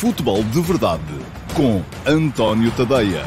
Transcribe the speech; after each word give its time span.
Futebol 0.00 0.42
de 0.44 0.62
Verdade 0.62 1.02
com 1.54 1.82
António 2.10 2.74
Tadeia. 2.74 3.22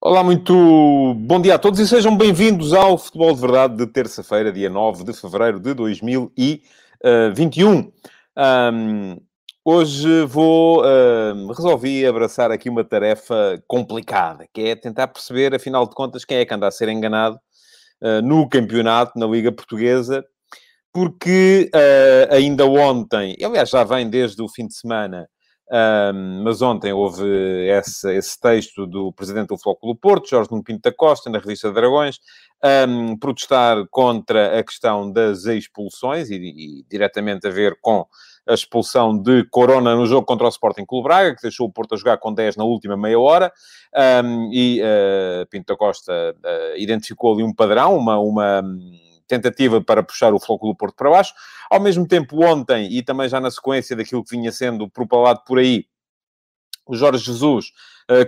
Olá, 0.00 0.22
muito 0.22 1.12
bom 1.16 1.42
dia 1.42 1.56
a 1.56 1.58
todos 1.58 1.80
e 1.80 1.88
sejam 1.88 2.16
bem-vindos 2.16 2.72
ao 2.72 2.96
Futebol 2.96 3.34
de 3.34 3.40
Verdade 3.40 3.76
de 3.78 3.86
terça-feira, 3.88 4.52
dia 4.52 4.70
9 4.70 5.02
de 5.02 5.12
fevereiro 5.12 5.58
de 5.58 5.74
2021. 5.74 7.90
Um, 8.38 9.16
hoje 9.64 10.24
vou. 10.24 10.84
Um, 10.84 11.48
resolvi 11.48 12.06
abraçar 12.06 12.52
aqui 12.52 12.70
uma 12.70 12.84
tarefa 12.84 13.60
complicada, 13.66 14.46
que 14.54 14.60
é 14.60 14.76
tentar 14.76 15.08
perceber, 15.08 15.52
afinal 15.52 15.84
de 15.84 15.96
contas, 15.96 16.24
quem 16.24 16.38
é 16.38 16.44
que 16.44 16.54
anda 16.54 16.68
a 16.68 16.70
ser 16.70 16.88
enganado 16.90 17.40
uh, 18.02 18.22
no 18.22 18.48
campeonato, 18.48 19.18
na 19.18 19.26
Liga 19.26 19.52
Portuguesa, 19.52 20.24
porque 20.92 21.70
uh, 21.74 22.34
ainda 22.34 22.66
ontem, 22.66 23.36
aliás, 23.42 23.70
já 23.70 23.84
vem 23.84 24.08
desde 24.08 24.42
o 24.42 24.48
fim 24.48 24.66
de 24.66 24.74
semana, 24.74 25.28
um, 25.70 26.42
mas 26.44 26.62
ontem 26.62 26.92
houve 26.92 27.26
esse, 27.68 28.40
texto 28.40 28.86
do 28.86 29.12
presidente 29.12 29.48
do 29.48 29.58
Flóculo 29.58 29.94
Porto, 29.94 30.28
Jorge 30.28 30.50
Nuno 30.50 30.64
Pinto 30.64 30.80
da 30.82 30.92
Costa, 30.92 31.28
na 31.28 31.38
revista 31.38 31.70
Dragões, 31.70 32.18
um, 32.88 33.18
protestar 33.18 33.84
contra 33.90 34.58
a 34.58 34.64
questão 34.64 35.12
das 35.12 35.44
expulsões 35.44 36.30
e, 36.30 36.36
e, 36.36 36.84
diretamente 36.88 37.46
a 37.46 37.50
ver 37.50 37.76
com 37.82 38.06
a 38.48 38.54
expulsão 38.54 39.16
de 39.16 39.44
Corona 39.44 39.94
no 39.94 40.06
jogo 40.06 40.26
contra 40.26 40.46
o 40.46 40.48
Sporting 40.48 40.86
Clube 40.86 41.04
Braga, 41.04 41.36
que 41.36 41.42
deixou 41.42 41.66
o 41.66 41.72
Porto 41.72 41.94
a 41.94 41.98
jogar 41.98 42.16
com 42.16 42.32
10 42.32 42.56
na 42.56 42.64
última 42.64 42.96
meia 42.96 43.20
hora, 43.20 43.52
um, 44.24 44.50
e 44.52 44.80
uh, 44.80 45.46
Pinto 45.48 45.72
da 45.72 45.76
Costa 45.76 46.12
uh, 46.12 46.78
identificou 46.78 47.34
ali 47.34 47.42
um 47.42 47.54
padrão, 47.54 47.96
uma, 47.96 48.18
uma 48.18 48.62
tentativa 49.26 49.82
para 49.82 50.02
puxar 50.02 50.32
o 50.32 50.40
Flóculo 50.40 50.74
Porto 50.74 50.96
para 50.96 51.10
baixo. 51.10 51.34
Ao 51.70 51.78
mesmo 51.78 52.08
tempo, 52.08 52.42
ontem, 52.42 52.90
e 52.90 53.02
também 53.02 53.28
já 53.28 53.38
na 53.38 53.50
sequência 53.50 53.94
daquilo 53.94 54.24
que 54.24 54.34
vinha 54.34 54.50
sendo 54.50 54.88
propalado 54.88 55.42
por 55.46 55.58
aí, 55.58 55.84
o 56.86 56.96
Jorge 56.96 57.22
Jesus 57.22 57.66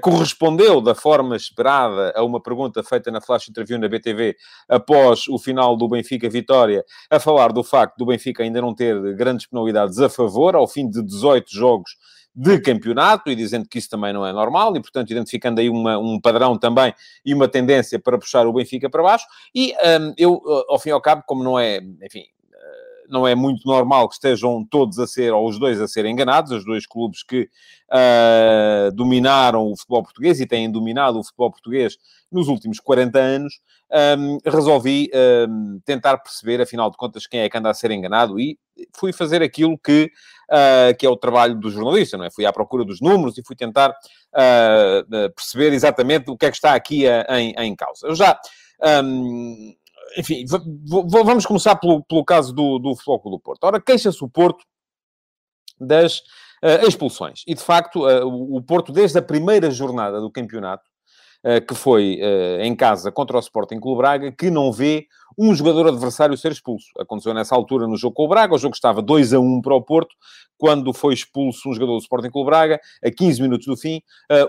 correspondeu 0.03 0.81
da 0.81 0.95
forma 0.95 1.37
esperada 1.37 2.13
a 2.15 2.23
uma 2.23 2.41
pergunta 2.41 2.83
feita 2.83 3.11
na 3.11 3.21
flash 3.21 3.49
interview 3.49 3.79
na 3.79 3.89
BTV 3.89 4.37
após 4.69 5.27
o 5.29 5.39
final 5.39 5.77
do 5.77 5.89
Benfica 5.89 6.29
Vitória, 6.29 6.85
a 7.11 7.19
falar 7.19 7.53
do 7.53 7.65
facto 7.65 7.97
do 7.97 8.07
Benfica 8.07 8.43
ainda 8.43 8.61
não 8.61 8.75
ter 8.75 9.15
grandes 9.15 9.47
penalidades 9.47 9.99
a 9.99 10.09
favor, 10.09 10.55
ao 10.55 10.69
fim 10.69 10.89
de 10.89 11.03
18 11.03 11.51
jogos 11.51 11.93
de 12.35 12.61
campeonato 12.61 13.31
e 13.31 13.35
dizendo 13.35 13.69
que 13.69 13.79
isso 13.79 13.91
também 13.91 14.13
não 14.13 14.25
é 14.27 14.33
normal 14.33 14.77
e, 14.77 14.81
portanto, 14.81 15.11
identificando 15.11 15.61
aí 15.61 15.69
uma, 15.69 15.99
um 15.99 16.21
padrão 16.21 16.57
também 16.57 16.95
e 17.25 17.35
uma 17.35 17.49
tendência 17.49 17.99
para 17.99 18.19
puxar 18.19 18.47
o 18.47 18.53
Benfica 18.53 18.89
para 18.89 19.03
baixo. 19.03 19.27
E 19.55 19.73
um, 19.73 20.15
eu, 20.17 20.41
ao 20.69 20.79
fim 20.79 20.91
e 20.91 20.93
ao 20.93 21.01
cabo, 21.01 21.25
como 21.27 21.43
não 21.43 21.59
é, 21.59 21.81
enfim, 22.03 22.25
não 23.11 23.27
é 23.27 23.35
muito 23.35 23.67
normal 23.67 24.09
que 24.09 24.15
estejam 24.15 24.65
todos 24.65 24.99
a 24.99 25.07
ser, 25.07 25.33
ou 25.33 25.49
os 25.49 25.59
dois 25.59 25.81
a 25.81 25.89
serem 25.89 26.13
enganados, 26.13 26.51
os 26.53 26.65
dois 26.65 26.87
clubes 26.87 27.23
que 27.23 27.49
uh, 27.91 28.93
dominaram 28.93 29.71
o 29.71 29.77
futebol 29.77 30.03
português 30.03 30.41
e 30.41 30.47
têm 30.47 30.71
dominado 30.71 31.19
o 31.19 31.25
futebol 31.25 31.51
português 31.51 31.97
nos 32.31 32.49
últimos 32.49 32.79
40 32.79 33.19
anos, 33.19 33.61
um, 34.19 34.39
resolvi 34.47 35.11
um, 35.49 35.81
tentar 35.85 36.19
perceber, 36.19 36.61
afinal 36.61 36.91
de 36.91 36.97
contas, 36.97 37.27
quem 37.27 37.41
é 37.41 37.49
que 37.49 37.59
anda 37.59 37.71
a 37.71 37.75
ser 37.75 37.91
enganado 37.91 38.39
e 38.39 38.57
fui 38.95 39.13
fazer 39.13 39.43
aquilo 39.43 39.77
que, 39.77 40.11
uh, 40.49 40.97
que 40.97 41.05
é 41.05 41.11
o 41.11 41.17
trabalho 41.17 41.57
do 41.57 41.71
jornalista, 41.71 42.17
não 42.17 42.25
é? 42.25 42.31
Fui 42.31 42.47
à 42.47 42.53
procura 42.53 42.85
dos 42.85 43.01
números 43.01 43.37
e 43.37 43.43
fui 43.45 43.57
tentar 43.57 43.91
uh, 43.91 45.31
perceber 45.35 45.73
exatamente 45.73 46.31
o 46.31 46.37
que 46.37 46.47
é 46.47 46.51
que 46.51 46.57
está 46.57 46.75
aqui 46.75 47.05
em, 47.29 47.53
em 47.59 47.75
causa. 47.75 48.07
Eu 48.07 48.15
já... 48.15 48.39
Um, 49.05 49.75
enfim, 50.17 50.45
vamos 51.09 51.47
começar 51.47 51.77
pelo, 51.77 52.05
pelo 52.05 52.25
caso 52.25 52.53
do, 52.53 52.79
do 52.79 52.97
Flóculo 52.97 53.37
do 53.37 53.43
Porto. 53.43 53.65
Ora, 53.65 53.81
queixa-se 53.81 54.23
o 54.25 54.29
Porto 54.29 54.65
das 55.79 56.19
uh, 56.63 56.87
expulsões. 56.87 57.43
E, 57.47 57.55
de 57.55 57.63
facto, 57.63 58.07
uh, 58.07 58.27
o 58.27 58.63
Porto, 58.63 58.93
desde 58.93 59.19
a 59.19 59.23
primeira 59.23 59.71
jornada 59.71 60.21
do 60.21 60.31
campeonato, 60.31 60.90
que 61.67 61.75
foi 61.75 62.19
em 62.61 62.77
casa 62.77 63.11
contra 63.11 63.37
o 63.37 63.41
Sporting 63.41 63.81
Clube 63.81 63.99
Braga, 63.99 64.33
que 64.33 64.51
não 64.51 64.71
vê 64.71 65.07
um 65.39 65.55
jogador 65.55 65.89
adversário 65.89 66.37
ser 66.37 66.53
expulso. 66.53 66.89
Aconteceu 66.99 67.33
nessa 67.33 67.55
altura 67.55 67.87
no 67.87 67.97
jogo 67.97 68.15
com 68.15 68.25
o 68.25 68.29
Braga, 68.29 68.55
o 68.55 68.59
jogo 68.59 68.75
estava 68.75 69.01
2 69.01 69.33
a 69.33 69.41
1 69.41 69.63
para 69.63 69.75
o 69.75 69.83
Porto, 69.83 70.15
quando 70.59 70.93
foi 70.93 71.15
expulso 71.15 71.71
um 71.71 71.73
jogador 71.73 71.95
do 71.95 72.03
Sporting 72.03 72.31
Clube 72.31 72.51
Braga, 72.51 72.79
a 73.03 73.11
15 73.11 73.41
minutos 73.41 73.67
do 73.67 73.77
fim, 73.77 74.03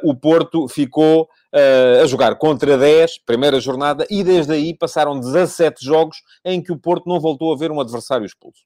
o 0.04 0.14
Porto 0.14 0.68
ficou 0.68 1.24
uh, 1.24 2.04
a 2.04 2.06
jogar 2.06 2.36
contra 2.36 2.78
10, 2.78 3.20
primeira 3.26 3.60
jornada, 3.60 4.06
e 4.10 4.24
desde 4.24 4.52
aí 4.54 4.74
passaram 4.74 5.20
17 5.20 5.84
jogos 5.84 6.18
em 6.44 6.62
que 6.62 6.72
o 6.72 6.78
Porto 6.78 7.08
não 7.08 7.20
voltou 7.20 7.54
a 7.54 7.58
ver 7.58 7.72
um 7.72 7.80
adversário 7.80 8.26
expulso. 8.26 8.62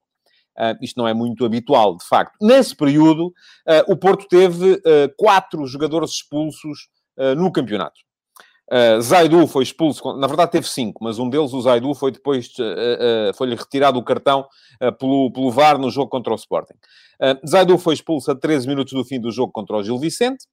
Uh, 0.58 0.76
isto 0.82 0.98
não 0.98 1.08
é 1.08 1.14
muito 1.14 1.46
habitual, 1.46 1.98
de 1.98 2.08
facto. 2.08 2.36
Nesse 2.42 2.76
período, 2.76 3.28
uh, 3.28 3.92
o 3.92 3.96
Porto 3.96 4.26
teve 4.28 4.82
quatro 5.18 5.66
jogadores 5.68 6.12
expulsos 6.12 6.90
no 7.38 7.50
campeonato. 7.50 8.05
Uh, 8.72 9.00
Zaidu 9.00 9.46
foi 9.46 9.64
expulso, 9.64 10.18
na 10.18 10.26
verdade 10.26 10.52
teve 10.52 10.68
cinco, 10.68 11.04
mas 11.04 11.20
um 11.20 11.30
deles, 11.30 11.54
o 11.54 11.62
Zaidu, 11.62 11.94
foi 11.94 12.12
depois, 12.12 12.48
uh, 12.58 13.30
uh, 13.30 13.34
foi-lhe 13.36 13.56
retirado 13.56 14.00
o 14.00 14.04
cartão 14.04 14.48
pelo, 15.00 15.32
pelo 15.32 15.52
VAR 15.52 15.78
no 15.78 15.90
jogo 15.90 16.10
contra 16.10 16.34
o 16.34 16.36
Sporting. 16.36 16.74
Zaidu 17.48 17.78
foi 17.78 17.94
expulso 17.94 18.30
a 18.32 18.36
13 18.36 18.68
minutos 18.68 18.92
do 18.92 19.06
fim 19.06 19.22
do 19.22 19.32
jogo 19.32 19.52
contra 19.54 19.78
o 19.78 19.84
Gil 19.84 19.98
Vicente, 19.98 20.46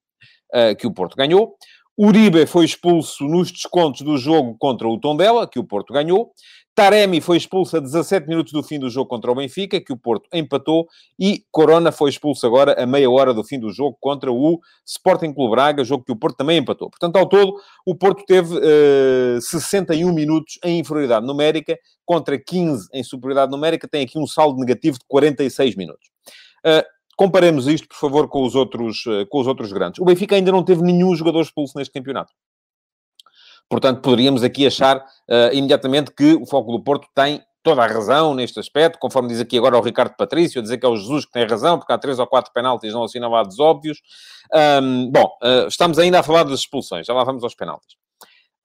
que 0.79 0.87
o 0.87 0.93
Porto 0.93 1.17
ganhou. 1.17 1.57
Uribe 1.99 2.47
foi 2.47 2.65
expulso 2.65 3.25
nos 3.25 3.51
descontos 3.51 4.03
do 4.03 4.17
jogo 4.17 4.57
contra 4.59 4.89
o 4.89 4.99
Tondela, 4.99 5.49
que 5.49 5.59
o 5.59 5.65
Porto 5.65 5.93
ganhou. 5.93 6.31
Taremi 6.75 7.21
foi 7.21 7.37
expulso 7.37 7.77
a 7.77 7.81
17 7.81 8.27
minutos 8.27 8.53
do 8.53 8.63
fim 8.63 8.79
do 8.79 8.89
jogo 8.89 9.09
contra 9.09 9.31
o 9.31 9.35
Benfica, 9.35 9.81
que 9.81 9.93
o 9.93 9.97
Porto 9.97 10.29
empatou. 10.33 10.89
E 11.19 11.45
Corona 11.51 11.93
foi 11.93 12.09
expulso 12.11 12.47
agora 12.47 12.83
a 12.83 12.87
meia 12.87 13.11
hora 13.11 13.35
do 13.35 13.45
fim 13.45 13.59
do 13.59 13.71
jogo 13.71 13.97
contra 14.01 14.33
o 14.33 14.61
Sporting 14.87 15.35
Clube 15.35 15.51
Braga, 15.51 15.85
jogo 15.85 16.05
que 16.05 16.13
o 16.13 16.17
Porto 16.17 16.37
também 16.37 16.59
empatou. 16.59 16.89
Portanto, 16.89 17.17
ao 17.17 17.29
todo, 17.29 17.55
o 17.87 17.95
Porto 17.95 18.25
teve 18.27 18.57
uh, 18.57 19.37
eh, 19.37 19.41
61 19.41 20.13
minutos 20.13 20.59
em 20.65 20.79
inferioridade 20.79 21.27
numérica 21.27 21.79
contra 22.05 22.39
15 22.39 22.89
em 22.95 23.03
superioridade 23.03 23.53
numérica. 23.53 23.87
Tem 23.87 24.03
aqui 24.03 24.19
um 24.19 24.27
saldo 24.27 24.59
negativo 24.59 24.99
de 24.99 25.05
46 25.07 25.77
minutos. 25.77 26.09
Uh, 26.65 26.83
Comparemos 27.17 27.69
isto, 27.69 27.87
por 27.89 27.97
favor, 27.97 28.29
com 28.29 28.45
os, 28.45 28.55
outros, 28.55 29.05
eh, 29.07 29.27
com 29.27 29.41
os 29.41 29.47
outros 29.47 29.73
grandes. 29.73 30.01
O 30.01 30.05
Benfica 30.05 30.35
ainda 30.35 30.51
não 30.51 30.65
teve 30.65 30.83
nenhum 30.83 31.15
jogador 31.15 31.43
expulso 31.43 31.77
neste 31.77 31.93
campeonato. 31.93 32.33
Portanto, 33.73 34.03
poderíamos 34.03 34.43
aqui 34.43 34.67
achar 34.67 34.99
uh, 34.99 35.55
imediatamente 35.55 36.13
que 36.15 36.35
o 36.35 36.45
Foco 36.45 36.73
do 36.73 36.85
Porto 36.85 37.09
tem 37.15 37.41
toda 37.63 37.83
a 37.83 37.87
razão 37.87 38.35
neste 38.35 38.61
aspecto, 38.61 38.99
conforme 38.99 39.31
diz 39.31 39.41
aqui 39.41 39.57
agora 39.57 39.79
o 39.79 39.81
Ricardo 39.81 40.15
Patrício, 40.15 40.59
a 40.59 40.63
dizer 40.63 40.77
que 40.77 40.85
é 40.85 40.89
o 40.91 40.95
Jesus 40.95 41.25
que 41.25 41.33
tem 41.33 41.47
razão, 41.47 41.79
porque 41.79 41.91
há 41.91 41.97
três 41.97 42.19
ou 42.19 42.27
quatro 42.27 42.53
penaltis 42.53 42.93
não 42.93 43.03
assinalados 43.03 43.59
óbvios. 43.59 43.97
Um, 44.83 45.11
bom, 45.11 45.25
uh, 45.43 45.69
estamos 45.69 45.99
ainda 45.99 46.21
a 46.21 46.23
falar 46.23 46.43
das 46.43 46.61
expulsões, 46.61 47.07
já 47.07 47.15
lá 47.15 47.25
vamos 47.25 47.43
aos 47.43 47.55
penaltis. 47.55 47.97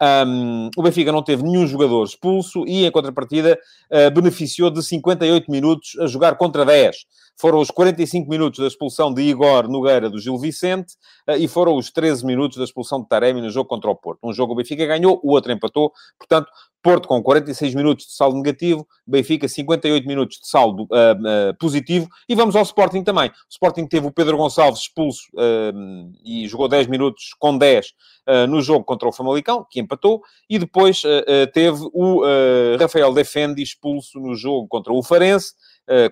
Um, 0.02 0.69
o 0.78 0.84
Benfica 0.84 1.12
não 1.12 1.24
teve 1.24 1.41
nenhum 1.44 1.66
jogador 1.66 2.03
expulso 2.03 2.63
e, 2.68 2.85
em 2.85 2.91
contrapartida, 2.91 3.58
uh, 3.91 4.13
beneficiou 4.13 4.69
de 4.69 4.84
58 4.84 5.50
minutos 5.50 5.97
a 6.00 6.06
jogar 6.06 6.35
contra 6.38 6.63
10 6.63 6.96
foram 7.40 7.59
os 7.59 7.69
45 7.69 8.28
minutos 8.28 8.59
da 8.59 8.68
expulsão 8.68 9.13
de 9.13 9.22
Igor 9.22 9.69
Nogueira 9.69 10.09
do 10.09 10.19
Gil 10.19 10.38
Vicente 10.40 10.96
eh, 11.28 11.38
e 11.38 11.47
foram 11.47 11.75
os 11.75 11.91
13 11.91 12.25
minutos 12.25 12.58
da 12.58 12.63
expulsão 12.63 13.02
de 13.02 13.08
Taremi 13.08 13.41
no 13.41 13.50
jogo 13.50 13.69
contra 13.69 13.90
o 13.90 13.96
Porto. 13.96 14.19
Um 14.24 14.34
jogo 14.34 14.53
o 14.53 14.56
Benfica 14.56 14.85
ganhou, 14.85 15.22
o 15.24 15.31
outro 15.31 15.52
empatou. 15.52 15.94
Portanto, 16.18 16.50
Porto 16.82 17.08
com 17.08 17.22
46 17.22 17.76
minutos 17.76 18.06
de 18.06 18.14
saldo 18.14 18.38
negativo, 18.38 18.88
Benfica 19.06 19.48
58 19.48 20.08
minutos 20.08 20.40
de 20.40 20.48
saldo 20.48 20.84
uh, 20.84 20.86
uh, 20.86 21.58
positivo. 21.60 22.08
E 22.30 22.36
vamos 22.36 22.56
ao 22.56 22.64
Sporting 22.64 23.04
também. 23.04 23.30
O 23.30 23.34
Sporting 23.50 23.86
teve 23.88 24.08
o 24.08 24.12
Pedro 24.12 24.38
Gonçalves 24.38 24.82
expulso 24.82 25.24
uh, 25.34 26.12
e 26.24 26.48
jogou 26.48 26.68
10 26.68 26.88
minutos 26.88 27.36
com 27.40 27.58
10 27.58 27.94
no 28.50 28.62
jogo 28.62 28.84
contra 28.84 29.08
o 29.08 29.12
Famalicão, 29.14 29.66
que 29.70 29.80
empatou. 29.80 30.22
E 30.50 30.60
depois 30.60 31.02
teve 31.54 31.80
o 31.94 32.24
Rafael 32.78 33.14
Defendi 33.14 33.64
expulso 33.64 34.20
no 34.20 34.36
jogo 34.36 34.68
contra 34.68 34.91
o 34.91 35.02
Farense. 35.02 35.53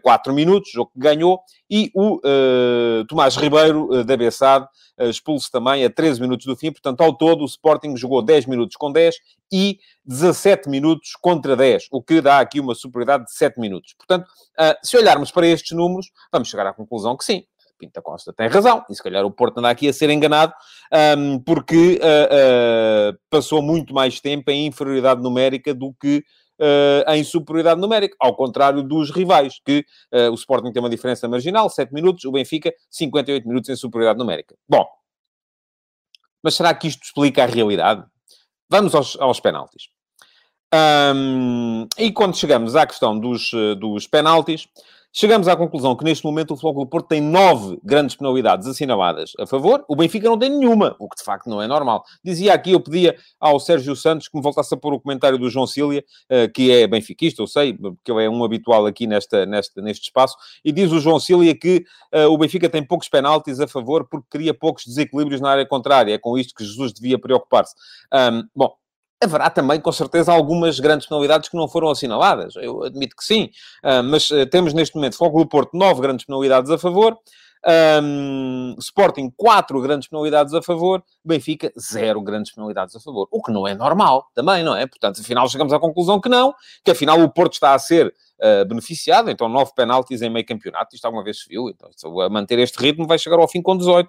4 0.02 0.34
minutos, 0.34 0.72
jogo 0.72 0.92
que 0.94 1.00
ganhou, 1.00 1.42
e 1.70 1.92
o 1.94 2.18
uh, 2.18 3.06
Tomás 3.08 3.36
Ribeiro, 3.36 3.90
uh, 3.92 4.04
da 4.04 4.16
Bessade, 4.16 4.66
uh, 5.00 5.10
expulso 5.10 5.52
também 5.52 5.84
a 5.84 5.90
13 5.90 6.22
minutos 6.22 6.46
do 6.46 6.56
fim. 6.56 6.72
Portanto, 6.72 7.02
ao 7.02 7.14
todo, 7.14 7.42
o 7.42 7.46
Sporting 7.46 7.96
jogou 7.98 8.22
10 8.22 8.46
minutos 8.46 8.76
com 8.76 8.92
10 8.92 9.16
e 9.52 9.80
17 10.06 10.70
minutos 10.70 11.12
contra 11.22 11.56
10, 11.56 11.88
o 11.92 12.02
que 12.02 12.22
dá 12.22 12.40
aqui 12.40 12.60
uma 12.60 12.76
superioridade 12.76 13.26
de 13.26 13.34
7 13.34 13.60
minutos. 13.60 13.94
Portanto, 13.94 14.26
uh, 14.26 14.76
se 14.84 14.98
olharmos 14.98 15.32
para 15.32 15.48
estes 15.48 15.76
números, 15.76 16.08
vamos 16.32 16.48
chegar 16.48 16.68
à 16.68 16.74
conclusão 16.74 17.18
que 17.18 17.26
sim, 17.26 17.44
Pinta 17.78 18.02
Costa 18.02 18.34
tem 18.34 18.48
razão, 18.48 18.84
e 18.90 18.96
se 18.96 19.04
calhar 19.04 19.26
o 19.26 19.32
Porto 19.32 19.58
anda 19.58 19.70
aqui 19.70 19.88
a 19.88 19.94
ser 19.94 20.10
enganado, 20.10 20.54
um, 21.18 21.40
porque 21.40 22.00
uh, 22.02 23.14
uh, 23.14 23.20
passou 23.30 23.62
muito 23.62 23.94
mais 23.94 24.20
tempo 24.20 24.50
em 24.50 24.68
inferioridade 24.68 25.22
numérica 25.22 25.74
do 25.74 25.94
que 26.00 26.24
uh, 26.60 27.12
em 27.12 27.24
superioridade 27.24 27.80
numérica, 27.80 28.16
ao 28.20 28.36
contrário 28.36 28.84
dos 28.84 29.12
rivais, 29.12 29.60
que 29.66 29.86
uh, 30.14 30.32
o 30.32 30.36
Sporting 30.36 30.72
tem 30.72 30.82
uma 30.82 30.90
diferença 30.90 31.28
marginal, 31.28 31.70
7 31.70 31.94
minutos, 31.94 32.26
o 32.26 32.32
Benfica 32.32 32.74
58 32.90 33.48
minutos 33.48 33.70
em 33.70 33.76
superioridade 33.76 34.20
numérica. 34.20 34.56
Bom, 34.68 34.86
mas 36.44 36.56
será 36.56 36.74
que 36.74 36.88
isto 36.88 37.04
explica 37.04 37.44
a 37.44 37.48
realidade? 37.48 38.06
Vamos 38.70 38.94
aos, 38.96 39.18
aos 39.20 39.40
penaltis. 39.40 39.90
Um, 40.74 41.88
e 41.98 42.12
quando 42.12 42.36
chegamos 42.36 42.76
à 42.76 42.86
questão 42.86 43.18
dos, 43.18 43.52
dos 43.80 44.08
penaltis, 44.08 44.68
Chegamos 45.18 45.48
à 45.48 45.56
conclusão 45.56 45.96
que 45.96 46.04
neste 46.04 46.26
momento 46.26 46.52
o 46.52 46.58
Futebol 46.58 46.86
Porto 46.86 47.08
tem 47.08 47.22
nove 47.22 47.80
grandes 47.82 48.18
penalidades 48.18 48.68
assinaladas 48.68 49.32
a 49.40 49.48
favor, 49.48 49.86
o 49.88 49.96
Benfica 49.96 50.28
não 50.28 50.38
tem 50.38 50.50
nenhuma, 50.50 50.94
o 51.00 51.08
que 51.08 51.16
de 51.16 51.24
facto 51.24 51.50
não 51.50 51.62
é 51.62 51.68
normal. 51.68 52.04
Dizia 52.22 52.54
aqui, 52.54 52.74
eu 52.74 52.82
pedia 52.82 53.16
ao 53.40 53.58
Sérgio 53.58 53.96
Santos 53.96 54.28
que 54.28 54.36
me 54.36 54.44
voltasse 54.44 54.74
a 54.74 54.78
pôr 54.78 54.94
o 54.94 55.00
comentário 55.00 55.38
do 55.38 55.50
João 55.50 55.66
Cília, 55.66 56.04
eh, 56.28 56.50
que 56.50 56.70
é 56.70 56.86
benfiquista, 56.86 57.42
eu 57.42 57.48
sei, 57.48 57.74
porque 57.74 58.12
ele 58.12 58.26
é 58.26 58.30
um 58.30 58.44
habitual 58.44 58.86
aqui 58.86 59.08
nesta, 59.08 59.46
nesta, 59.46 59.82
neste 59.82 60.04
espaço, 60.04 60.36
e 60.66 60.74
diz 60.74 60.92
o 60.92 61.00
João 61.00 61.18
Cília 61.18 61.58
que 61.58 61.86
uh, 62.14 62.30
o 62.30 62.38
Benfica 62.38 62.68
tem 62.68 62.84
poucos 62.84 63.08
penaltis 63.08 63.62
a 63.62 63.70
favor 63.70 64.06
porque 64.12 64.28
cria 64.30 64.54
poucos 64.54 64.86
desequilíbrios 64.86 65.40
na 65.40 65.50
área 65.50 65.66
contrária. 65.66 66.14
É 66.14 66.18
com 66.18 66.38
isto 66.38 66.54
que 66.54 66.66
Jesus 66.66 66.92
devia 66.92 67.18
preocupar-se. 67.18 67.74
Um, 68.14 68.44
bom, 68.54 68.76
Haverá 69.26 69.50
também, 69.50 69.82
com 69.82 69.92
certeza, 69.92 70.32
algumas 70.32 70.80
grandes 70.80 71.08
penalidades 71.08 71.50
que 71.50 71.58
não 71.58 71.68
foram 71.68 71.90
assinaladas. 71.90 72.56
Eu 72.56 72.84
admito 72.84 73.16
que 73.16 73.26
sim. 73.26 73.50
Uh, 73.84 74.04
mas 74.04 74.30
uh, 74.30 74.46
temos 74.46 74.72
neste 74.72 74.96
momento, 74.96 75.18
Fogo 75.18 75.40
do 75.40 75.50
Porto, 75.50 75.76
nove 75.76 76.00
grandes 76.00 76.26
penalidades 76.26 76.70
a 76.70 76.78
favor. 76.78 77.18
Um, 77.68 78.76
Sporting, 78.78 79.34
quatro 79.36 79.82
grandes 79.82 80.08
penalidades 80.08 80.54
a 80.54 80.62
favor. 80.62 81.04
Benfica, 81.24 81.74
zero 81.80 82.22
grandes 82.22 82.54
penalidades 82.54 82.96
a 82.96 83.00
favor. 83.00 83.28
O 83.32 83.42
que 83.42 83.52
não 83.52 83.68
é 83.68 83.74
normal 83.74 84.30
também, 84.36 84.64
não 84.64 84.76
é? 84.76 84.86
Portanto, 84.86 85.20
afinal, 85.20 85.50
chegamos 85.50 85.74
à 85.74 85.80
conclusão 85.80 86.22
que 86.22 86.30
não. 86.30 86.54
Que 86.84 86.92
afinal 86.92 87.20
o 87.20 87.28
Porto 87.28 87.54
está 87.54 87.74
a 87.74 87.80
ser 87.80 88.14
uh, 88.40 88.66
beneficiado. 88.66 89.32
Então, 89.32 89.50
nove 89.50 89.72
penaltis 89.76 90.22
em 90.22 90.30
meio 90.30 90.46
campeonato. 90.46 90.96
Isto 90.96 91.06
alguma 91.06 91.24
vez 91.24 91.40
se 91.40 91.50
viu. 91.50 91.68
Então, 91.68 91.90
a 92.22 92.30
manter 92.30 92.60
este 92.60 92.78
ritmo 92.78 93.08
vai 93.08 93.18
chegar 93.18 93.40
ao 93.40 93.48
fim 93.48 93.64
com 93.64 93.76
18 93.76 94.08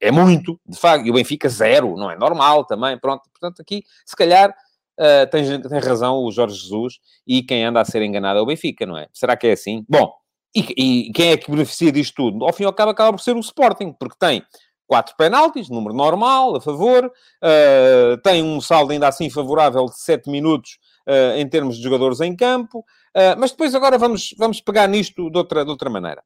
é 0.00 0.10
muito, 0.10 0.58
de 0.66 0.78
facto, 0.78 1.06
e 1.06 1.10
o 1.10 1.14
Benfica 1.14 1.48
zero, 1.48 1.96
não 1.96 2.10
é 2.10 2.16
normal 2.16 2.64
também, 2.64 2.98
pronto, 2.98 3.22
portanto 3.30 3.60
aqui, 3.60 3.82
se 4.04 4.16
calhar, 4.16 4.50
uh, 4.50 5.30
tem, 5.30 5.60
tem 5.60 5.78
razão 5.80 6.18
o 6.18 6.30
Jorge 6.30 6.56
Jesus 6.56 6.98
e 7.26 7.42
quem 7.42 7.64
anda 7.64 7.80
a 7.80 7.84
ser 7.84 8.02
enganado 8.02 8.38
é 8.38 8.42
o 8.42 8.46
Benfica, 8.46 8.86
não 8.86 8.96
é? 8.96 9.08
Será 9.12 9.36
que 9.36 9.46
é 9.46 9.52
assim? 9.52 9.84
Bom, 9.88 10.12
e, 10.54 11.08
e 11.08 11.12
quem 11.12 11.32
é 11.32 11.36
que 11.36 11.50
beneficia 11.50 11.90
disto 11.90 12.14
tudo? 12.14 12.44
Ao 12.44 12.52
fim 12.52 12.62
e 12.62 12.66
ao 12.66 12.72
cabo 12.72 12.92
acaba 12.92 13.12
por 13.12 13.22
ser 13.22 13.36
o 13.36 13.40
Sporting, 13.40 13.92
porque 13.92 14.16
tem 14.18 14.42
quatro 14.86 15.14
penaltis, 15.16 15.68
número 15.68 15.94
normal, 15.94 16.56
a 16.56 16.60
favor, 16.60 17.06
uh, 17.06 18.16
tem 18.22 18.42
um 18.42 18.60
saldo 18.60 18.92
ainda 18.92 19.08
assim 19.08 19.28
favorável 19.30 19.86
de 19.86 19.98
7 19.98 20.30
minutos 20.30 20.78
uh, 21.08 21.36
em 21.36 21.48
termos 21.48 21.76
de 21.76 21.82
jogadores 21.82 22.20
em 22.20 22.36
campo, 22.36 22.80
uh, 22.80 23.38
mas 23.38 23.50
depois 23.50 23.74
agora 23.74 23.98
vamos, 23.98 24.34
vamos 24.38 24.60
pegar 24.60 24.86
nisto 24.86 25.30
de 25.30 25.38
outra, 25.38 25.64
de 25.64 25.70
outra 25.70 25.90
maneira. 25.90 26.22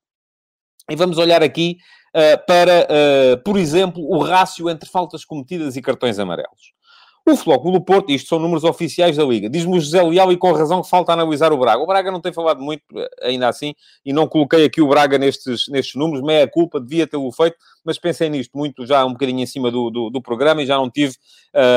E 0.90 0.96
vamos 0.96 1.18
olhar 1.18 1.42
aqui 1.42 1.78
para, 2.46 2.86
uh, 2.86 3.42
por 3.44 3.58
exemplo, 3.58 4.02
o 4.02 4.22
rácio 4.22 4.68
entre 4.70 4.88
faltas 4.88 5.24
cometidas 5.24 5.76
e 5.76 5.82
cartões 5.82 6.18
amarelos. 6.18 6.78
O 7.30 7.36
Flóculo 7.36 7.74
do 7.78 7.84
Porto, 7.84 8.10
isto 8.10 8.26
são 8.26 8.38
números 8.38 8.64
oficiais 8.64 9.18
da 9.18 9.22
Liga, 9.22 9.50
diz-me 9.50 9.76
o 9.76 9.80
José 9.80 10.02
Leal 10.02 10.32
e 10.32 10.36
com 10.38 10.50
razão 10.50 10.80
que 10.80 10.88
falta 10.88 11.12
analisar 11.12 11.52
o 11.52 11.58
Braga. 11.58 11.82
O 11.82 11.86
Braga 11.86 12.10
não 12.10 12.22
tem 12.22 12.32
falado 12.32 12.62
muito, 12.62 12.82
eh, 12.96 13.08
ainda 13.24 13.46
assim, 13.48 13.74
e 14.02 14.14
não 14.14 14.26
coloquei 14.26 14.64
aqui 14.64 14.80
o 14.80 14.88
Braga 14.88 15.18
nestes, 15.18 15.68
nestes 15.68 15.94
números, 15.94 16.24
meia 16.24 16.48
culpa, 16.48 16.80
devia 16.80 17.06
tê-lo 17.06 17.30
feito, 17.30 17.58
mas 17.84 17.98
pensei 17.98 18.30
nisto 18.30 18.56
muito 18.56 18.86
já 18.86 19.04
um 19.04 19.12
bocadinho 19.12 19.40
em 19.40 19.46
cima 19.46 19.70
do, 19.70 19.90
do, 19.90 20.08
do 20.08 20.22
programa 20.22 20.62
e 20.62 20.66
já 20.66 20.76
não 20.76 20.88
tive 20.88 21.16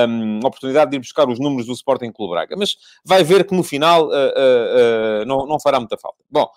um, 0.07 0.37
oportunidade 0.37 0.91
de 0.91 0.95
ir 0.95 0.99
buscar 1.01 1.27
os 1.27 1.37
números 1.37 1.65
do 1.65 1.73
Sporting 1.73 2.13
Clube 2.13 2.31
Braga. 2.31 2.55
Mas 2.57 2.77
vai 3.03 3.21
ver 3.21 3.45
que 3.45 3.53
no 3.53 3.61
final 3.63 4.05
uh, 4.05 4.09
uh, 4.09 5.23
uh, 5.23 5.25
não, 5.25 5.45
não 5.45 5.59
fará 5.59 5.81
muita 5.81 5.97
falta. 5.97 6.23
Bom, 6.31 6.49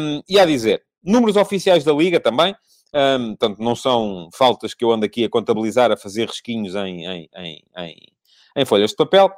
um, 0.00 0.20
e 0.28 0.36
a 0.36 0.44
dizer, 0.44 0.82
Números 1.02 1.36
oficiais 1.36 1.82
da 1.82 1.92
Liga 1.92 2.20
também. 2.20 2.54
Um, 2.94 3.36
portanto, 3.36 3.62
não 3.62 3.76
são 3.76 4.28
faltas 4.34 4.74
que 4.74 4.84
eu 4.84 4.90
ando 4.90 5.06
aqui 5.06 5.24
a 5.24 5.28
contabilizar, 5.28 5.92
a 5.92 5.96
fazer 5.96 6.26
risquinhos 6.26 6.74
em, 6.74 7.06
em, 7.06 7.28
em, 7.36 7.64
em, 7.78 7.96
em 8.56 8.64
folhas 8.64 8.90
de 8.90 8.96
papel. 8.96 9.30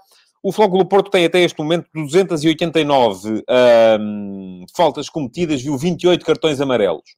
O 0.42 0.50
Flóculo 0.50 0.84
Porto 0.84 1.10
tem 1.10 1.24
até 1.24 1.40
este 1.40 1.58
momento 1.58 1.88
289 1.94 3.44
um, 4.00 4.64
faltas 4.74 5.08
cometidas, 5.08 5.62
viu 5.62 5.78
28 5.78 6.24
cartões 6.24 6.60
amarelos. 6.60 7.14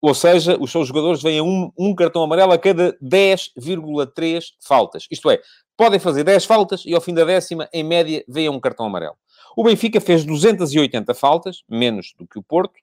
Ou 0.00 0.14
seja, 0.14 0.56
os 0.60 0.70
seus 0.70 0.88
jogadores 0.88 1.22
vêm 1.22 1.38
a 1.38 1.42
um, 1.42 1.72
um 1.78 1.94
cartão 1.94 2.22
amarelo 2.22 2.52
a 2.52 2.58
cada 2.58 2.96
10,3 3.02 4.44
faltas. 4.60 5.06
Isto 5.10 5.30
é, 5.30 5.40
podem 5.76 5.98
fazer 5.98 6.24
10 6.24 6.44
faltas 6.44 6.84
e 6.84 6.94
ao 6.94 7.00
fim 7.00 7.14
da 7.14 7.24
décima, 7.24 7.68
em 7.72 7.82
média, 7.82 8.24
vêm 8.28 8.48
um 8.48 8.60
cartão 8.60 8.86
amarelo. 8.86 9.16
O 9.56 9.64
Benfica 9.64 10.00
fez 10.00 10.24
280 10.24 11.14
faltas, 11.14 11.62
menos 11.68 12.14
do 12.18 12.26
que 12.26 12.38
o 12.38 12.42
Porto, 12.42 12.74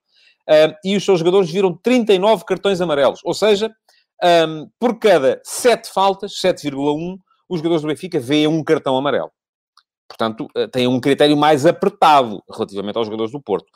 e 0.84 0.96
os 0.96 1.04
seus 1.04 1.18
jogadores 1.20 1.50
viram 1.50 1.76
39 1.82 2.44
cartões 2.44 2.80
amarelos. 2.80 3.20
Ou 3.24 3.34
seja, 3.34 3.70
por 4.78 4.98
cada 4.98 5.40
7 5.44 5.90
faltas, 5.92 6.32
7,1, 6.32 7.16
os 7.48 7.58
jogadores 7.58 7.82
do 7.82 7.88
Benfica 7.88 8.20
veem 8.20 8.46
um 8.46 8.62
cartão 8.62 8.96
amarelo. 8.96 9.30
Portanto, 10.10 10.48
uh, 10.56 10.68
têm 10.68 10.88
um 10.88 11.00
critério 11.00 11.36
mais 11.36 11.64
apertado 11.64 12.42
relativamente 12.50 12.96
aos 12.96 13.06
jogadores 13.06 13.30
do 13.30 13.40
Porto. 13.40 13.66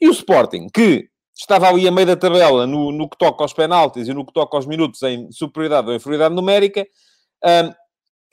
E 0.00 0.08
o 0.08 0.10
Sporting, 0.12 0.66
que 0.72 1.08
estava 1.36 1.68
ali 1.68 1.86
a 1.86 1.92
meio 1.92 2.08
da 2.08 2.16
tabela 2.16 2.66
no, 2.66 2.90
no 2.90 3.08
que 3.08 3.16
toca 3.16 3.42
aos 3.44 3.52
penaltis 3.52 4.08
e 4.08 4.12
no 4.12 4.26
que 4.26 4.32
toca 4.32 4.56
aos 4.56 4.66
minutos 4.66 5.02
em 5.02 5.30
superioridade 5.30 5.88
ou 5.88 5.94
inferioridade 5.94 6.34
numérica, 6.34 6.84
um, 7.44 7.72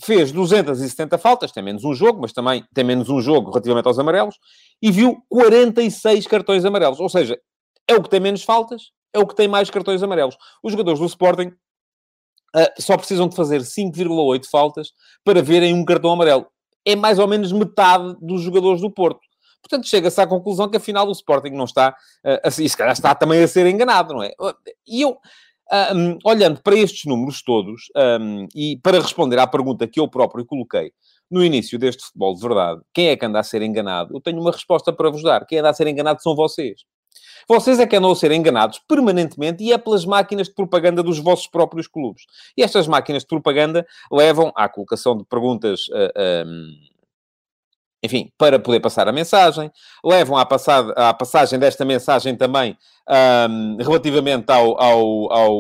fez 0.03 0.31
270 0.31 1.17
faltas, 1.19 1.51
tem 1.51 1.63
menos 1.63 1.83
um 1.83 1.93
jogo, 1.93 2.21
mas 2.21 2.33
também 2.33 2.65
tem 2.73 2.83
menos 2.83 3.09
um 3.09 3.21
jogo 3.21 3.51
relativamente 3.51 3.87
aos 3.87 3.99
amarelos, 3.99 4.35
e 4.81 4.91
viu 4.91 5.23
46 5.29 6.25
cartões 6.25 6.65
amarelos. 6.65 6.99
Ou 6.99 7.09
seja, 7.09 7.39
é 7.87 7.95
o 7.95 8.01
que 8.01 8.09
tem 8.09 8.19
menos 8.19 8.43
faltas, 8.43 8.91
é 9.13 9.19
o 9.19 9.27
que 9.27 9.35
tem 9.35 9.47
mais 9.47 9.69
cartões 9.69 10.01
amarelos. 10.01 10.37
Os 10.63 10.71
jogadores 10.71 10.99
do 10.99 11.05
Sporting 11.05 11.47
uh, 12.55 12.81
só 12.81 12.97
precisam 12.97 13.27
de 13.27 13.35
fazer 13.35 13.61
5,8 13.61 14.45
faltas 14.49 14.91
para 15.23 15.41
verem 15.41 15.73
um 15.73 15.85
cartão 15.85 16.11
amarelo. 16.11 16.47
É 16.85 16.95
mais 16.95 17.19
ou 17.19 17.27
menos 17.27 17.51
metade 17.51 18.15
dos 18.21 18.41
jogadores 18.41 18.81
do 18.81 18.89
Porto. 18.89 19.19
Portanto, 19.61 19.87
chega-se 19.87 20.19
à 20.19 20.25
conclusão 20.25 20.67
que 20.69 20.77
afinal 20.77 21.07
o 21.07 21.11
Sporting 21.11 21.51
não 21.51 21.65
está, 21.65 21.89
uh, 22.25 22.39
assim, 22.43 22.67
se 22.67 22.75
calhar 22.75 22.93
está 22.93 23.13
também 23.13 23.43
a 23.43 23.47
ser 23.47 23.67
enganado, 23.67 24.13
não 24.13 24.23
é? 24.23 24.31
E 24.87 25.01
eu, 25.01 25.17
um, 25.95 26.17
olhando 26.25 26.61
para 26.61 26.75
estes 26.75 27.05
números 27.05 27.43
todos, 27.43 27.83
um, 28.19 28.47
e 28.55 28.77
para 28.77 28.99
responder 28.99 29.37
à 29.39 29.45
pergunta 29.45 29.87
que 29.87 29.99
eu 29.99 30.07
próprio 30.07 30.45
coloquei 30.45 30.91
no 31.29 31.43
início 31.43 31.79
deste 31.79 32.03
futebol 32.03 32.35
de 32.35 32.41
verdade, 32.41 32.81
quem 32.93 33.07
é 33.07 33.15
que 33.15 33.25
anda 33.25 33.39
a 33.39 33.43
ser 33.43 33.61
enganado? 33.61 34.15
Eu 34.15 34.19
tenho 34.19 34.41
uma 34.41 34.51
resposta 34.51 34.91
para 34.91 35.09
vos 35.09 35.23
dar. 35.23 35.45
Quem 35.45 35.59
anda 35.59 35.69
a 35.69 35.73
ser 35.73 35.87
enganado 35.87 36.21
são 36.21 36.35
vocês. 36.35 36.81
Vocês 37.47 37.79
é 37.79 37.87
que 37.87 37.95
andam 37.95 38.11
a 38.11 38.15
ser 38.15 38.31
enganados 38.31 38.79
permanentemente 38.87 39.63
e 39.63 39.71
é 39.71 39.77
pelas 39.77 40.05
máquinas 40.05 40.47
de 40.47 40.53
propaganda 40.53 41.03
dos 41.03 41.19
vossos 41.19 41.47
próprios 41.47 41.87
clubes. 41.87 42.25
E 42.57 42.63
estas 42.63 42.87
máquinas 42.87 43.23
de 43.23 43.27
propaganda 43.27 43.85
levam 44.11 44.51
à 44.55 44.67
colocação 44.69 45.17
de 45.17 45.23
perguntas. 45.25 45.87
Uh, 45.87 46.11
eh, 46.15 46.43
um, 46.45 46.51
ehm, 46.51 46.91
enfim, 48.03 48.31
para 48.35 48.57
poder 48.57 48.79
passar 48.79 49.07
a 49.07 49.11
mensagem, 49.11 49.71
levam 50.03 50.35
à, 50.35 50.43
passar, 50.43 50.89
à 50.97 51.13
passagem 51.13 51.59
desta 51.59 51.85
mensagem 51.85 52.35
também 52.35 52.75
um, 53.07 53.13
ehm, 53.13 53.77
relativamente 53.79 54.51
ao, 54.51 54.81
ao, 54.81 55.31
ao, 55.31 55.51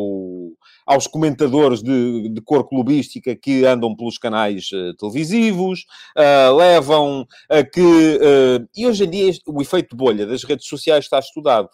aos 0.91 1.07
comentadores 1.07 1.81
de, 1.81 2.27
de 2.27 2.41
cor 2.41 2.67
clubística 2.67 3.33
que 3.33 3.65
andam 3.65 3.95
pelos 3.95 4.17
canais 4.17 4.69
uh, 4.73 4.93
televisivos, 4.97 5.85
uh, 6.17 6.53
levam 6.55 7.25
a 7.49 7.63
que. 7.63 7.79
Uh, 7.79 8.67
e 8.75 8.85
hoje 8.85 9.05
em 9.05 9.09
dia 9.09 9.29
este, 9.29 9.43
o 9.47 9.61
efeito 9.61 9.95
bolha 9.95 10.27
das 10.27 10.43
redes 10.43 10.67
sociais 10.67 11.05
está 11.05 11.19
estudado. 11.19 11.69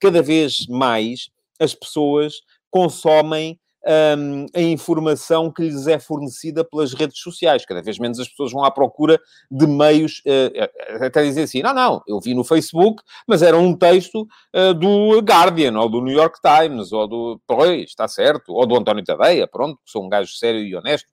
cada 0.00 0.22
vez 0.22 0.66
mais 0.68 1.30
as 1.58 1.74
pessoas 1.74 2.34
consomem 2.70 3.58
um, 3.86 4.46
a 4.54 4.60
informação 4.60 5.50
que 5.50 5.62
lhes 5.62 5.86
é 5.86 5.98
fornecida 5.98 6.64
pelas 6.64 6.92
redes 6.92 7.18
sociais. 7.20 7.64
Cada 7.64 7.82
vez 7.82 7.98
menos 7.98 8.18
as 8.18 8.28
pessoas 8.28 8.52
vão 8.52 8.64
à 8.64 8.70
procura 8.70 9.20
de 9.50 9.66
meios, 9.66 10.22
uh, 10.26 11.04
até 11.04 11.22
dizer 11.22 11.42
assim, 11.42 11.62
não, 11.62 11.74
não, 11.74 12.02
eu 12.06 12.20
vi 12.20 12.34
no 12.34 12.44
Facebook, 12.44 13.02
mas 13.26 13.42
era 13.42 13.56
um 13.56 13.74
texto 13.74 14.26
uh, 14.54 14.74
do 14.74 15.18
Guardian, 15.20 15.78
ou 15.78 15.88
do 15.88 16.00
New 16.00 16.16
York 16.16 16.38
Times, 16.40 16.92
ou 16.92 17.08
do... 17.08 17.40
Pois, 17.46 17.90
está 17.90 18.06
certo, 18.06 18.52
ou 18.52 18.66
do 18.66 18.76
António 18.76 19.04
Tadeia, 19.04 19.46
pronto, 19.46 19.78
sou 19.84 20.04
um 20.04 20.08
gajo 20.08 20.32
sério 20.32 20.60
e 20.60 20.74
honesto, 20.74 21.08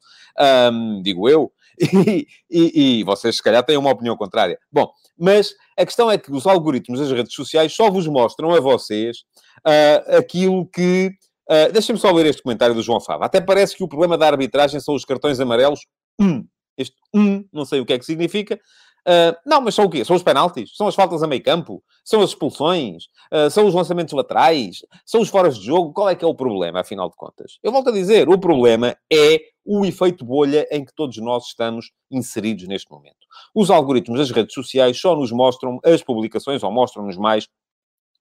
um, 0.72 1.02
digo 1.02 1.30
eu, 1.30 1.52
e, 1.80 2.28
e, 2.50 3.00
e 3.00 3.04
vocês 3.04 3.38
se 3.38 3.44
calhar 3.44 3.64
têm 3.64 3.78
uma 3.78 3.92
opinião 3.92 4.18
contrária. 4.18 4.58
Bom, 4.72 4.92
mas 5.18 5.54
a 5.78 5.86
questão 5.86 6.10
é 6.10 6.18
que 6.18 6.32
os 6.32 6.46
algoritmos 6.46 7.00
das 7.00 7.12
redes 7.12 7.34
sociais 7.34 7.74
só 7.74 7.90
vos 7.90 8.08
mostram 8.08 8.54
a 8.54 8.60
vocês 8.60 9.20
uh, 9.60 10.18
aquilo 10.18 10.66
que 10.66 11.12
Uh, 11.50 11.72
Deixem-me 11.72 12.00
só 12.00 12.12
ler 12.12 12.26
este 12.26 12.44
comentário 12.44 12.76
do 12.76 12.82
João 12.82 13.00
Fava. 13.00 13.26
Até 13.26 13.40
parece 13.40 13.76
que 13.76 13.84
o 13.84 13.88
problema 13.88 14.18
da 14.18 14.28
arbitragem 14.28 14.80
são 14.80 14.96
os 14.96 15.06
cartões 15.06 15.40
amarelos. 15.40 15.80
Um. 16.20 16.46
Este 16.78 16.96
um, 17.14 17.44
não 17.52 17.66
sei 17.66 17.80
o 17.80 17.86
que 17.86 17.94
é 17.94 18.00
que 18.00 18.06
significa. 18.06 18.60
Uh, 19.08 19.34
não, 19.46 19.62
mas 19.62 19.74
são 19.74 19.86
o 19.86 19.90
quê? 19.90 20.04
São 20.04 20.18
os 20.18 20.22
penaltis? 20.22 20.76
São 20.76 20.86
as 20.86 20.94
faltas 20.94 21.24
a 21.24 21.28
meio 21.28 21.42
campo? 21.42 21.82
São 22.04 22.22
as 22.22 22.32
expulsões? 22.32 23.06
Uh, 23.32 23.50
são 23.50 23.66
os 23.66 23.74
lançamentos 23.74 24.14
laterais? 24.14 24.80
São 25.06 25.22
os 25.22 25.30
foras 25.30 25.58
de 25.58 25.66
jogo? 25.66 25.94
Qual 25.94 26.10
é 26.10 26.16
que 26.16 26.26
é 26.26 26.28
o 26.28 26.36
problema, 26.36 26.82
afinal 26.82 27.10
de 27.10 27.16
contas? 27.16 27.58
Eu 27.64 27.72
volto 27.72 27.90
a 27.90 27.94
dizer, 27.94 28.28
o 28.28 28.38
problema 28.38 28.98
é 29.12 29.40
o 29.66 29.86
efeito 29.86 30.26
bolha 30.26 30.68
em 30.70 30.84
que 30.84 30.94
todos 30.94 31.18
nós 31.18 31.46
estamos 31.46 31.92
inseridos 32.12 32.68
neste 32.68 32.92
momento. 32.92 33.16
Os 33.56 33.72
algoritmos 33.72 34.20
das 34.20 34.32
redes 34.32 34.54
sociais 34.54 35.00
só 35.00 35.16
nos 35.16 35.32
mostram 35.32 35.80
as 35.86 36.04
publicações, 36.04 36.62
ou 36.62 36.72
mostram-nos 36.72 37.16
mais 37.18 37.48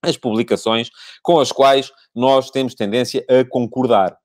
as 0.02 0.16
publicações 0.16 0.90
com 1.22 1.38
as 1.40 1.52
quais 1.52 1.90
nós 2.14 2.50
temos 2.50 2.74
tendência 2.74 3.24
a 3.28 3.44
concordar. 3.44 4.16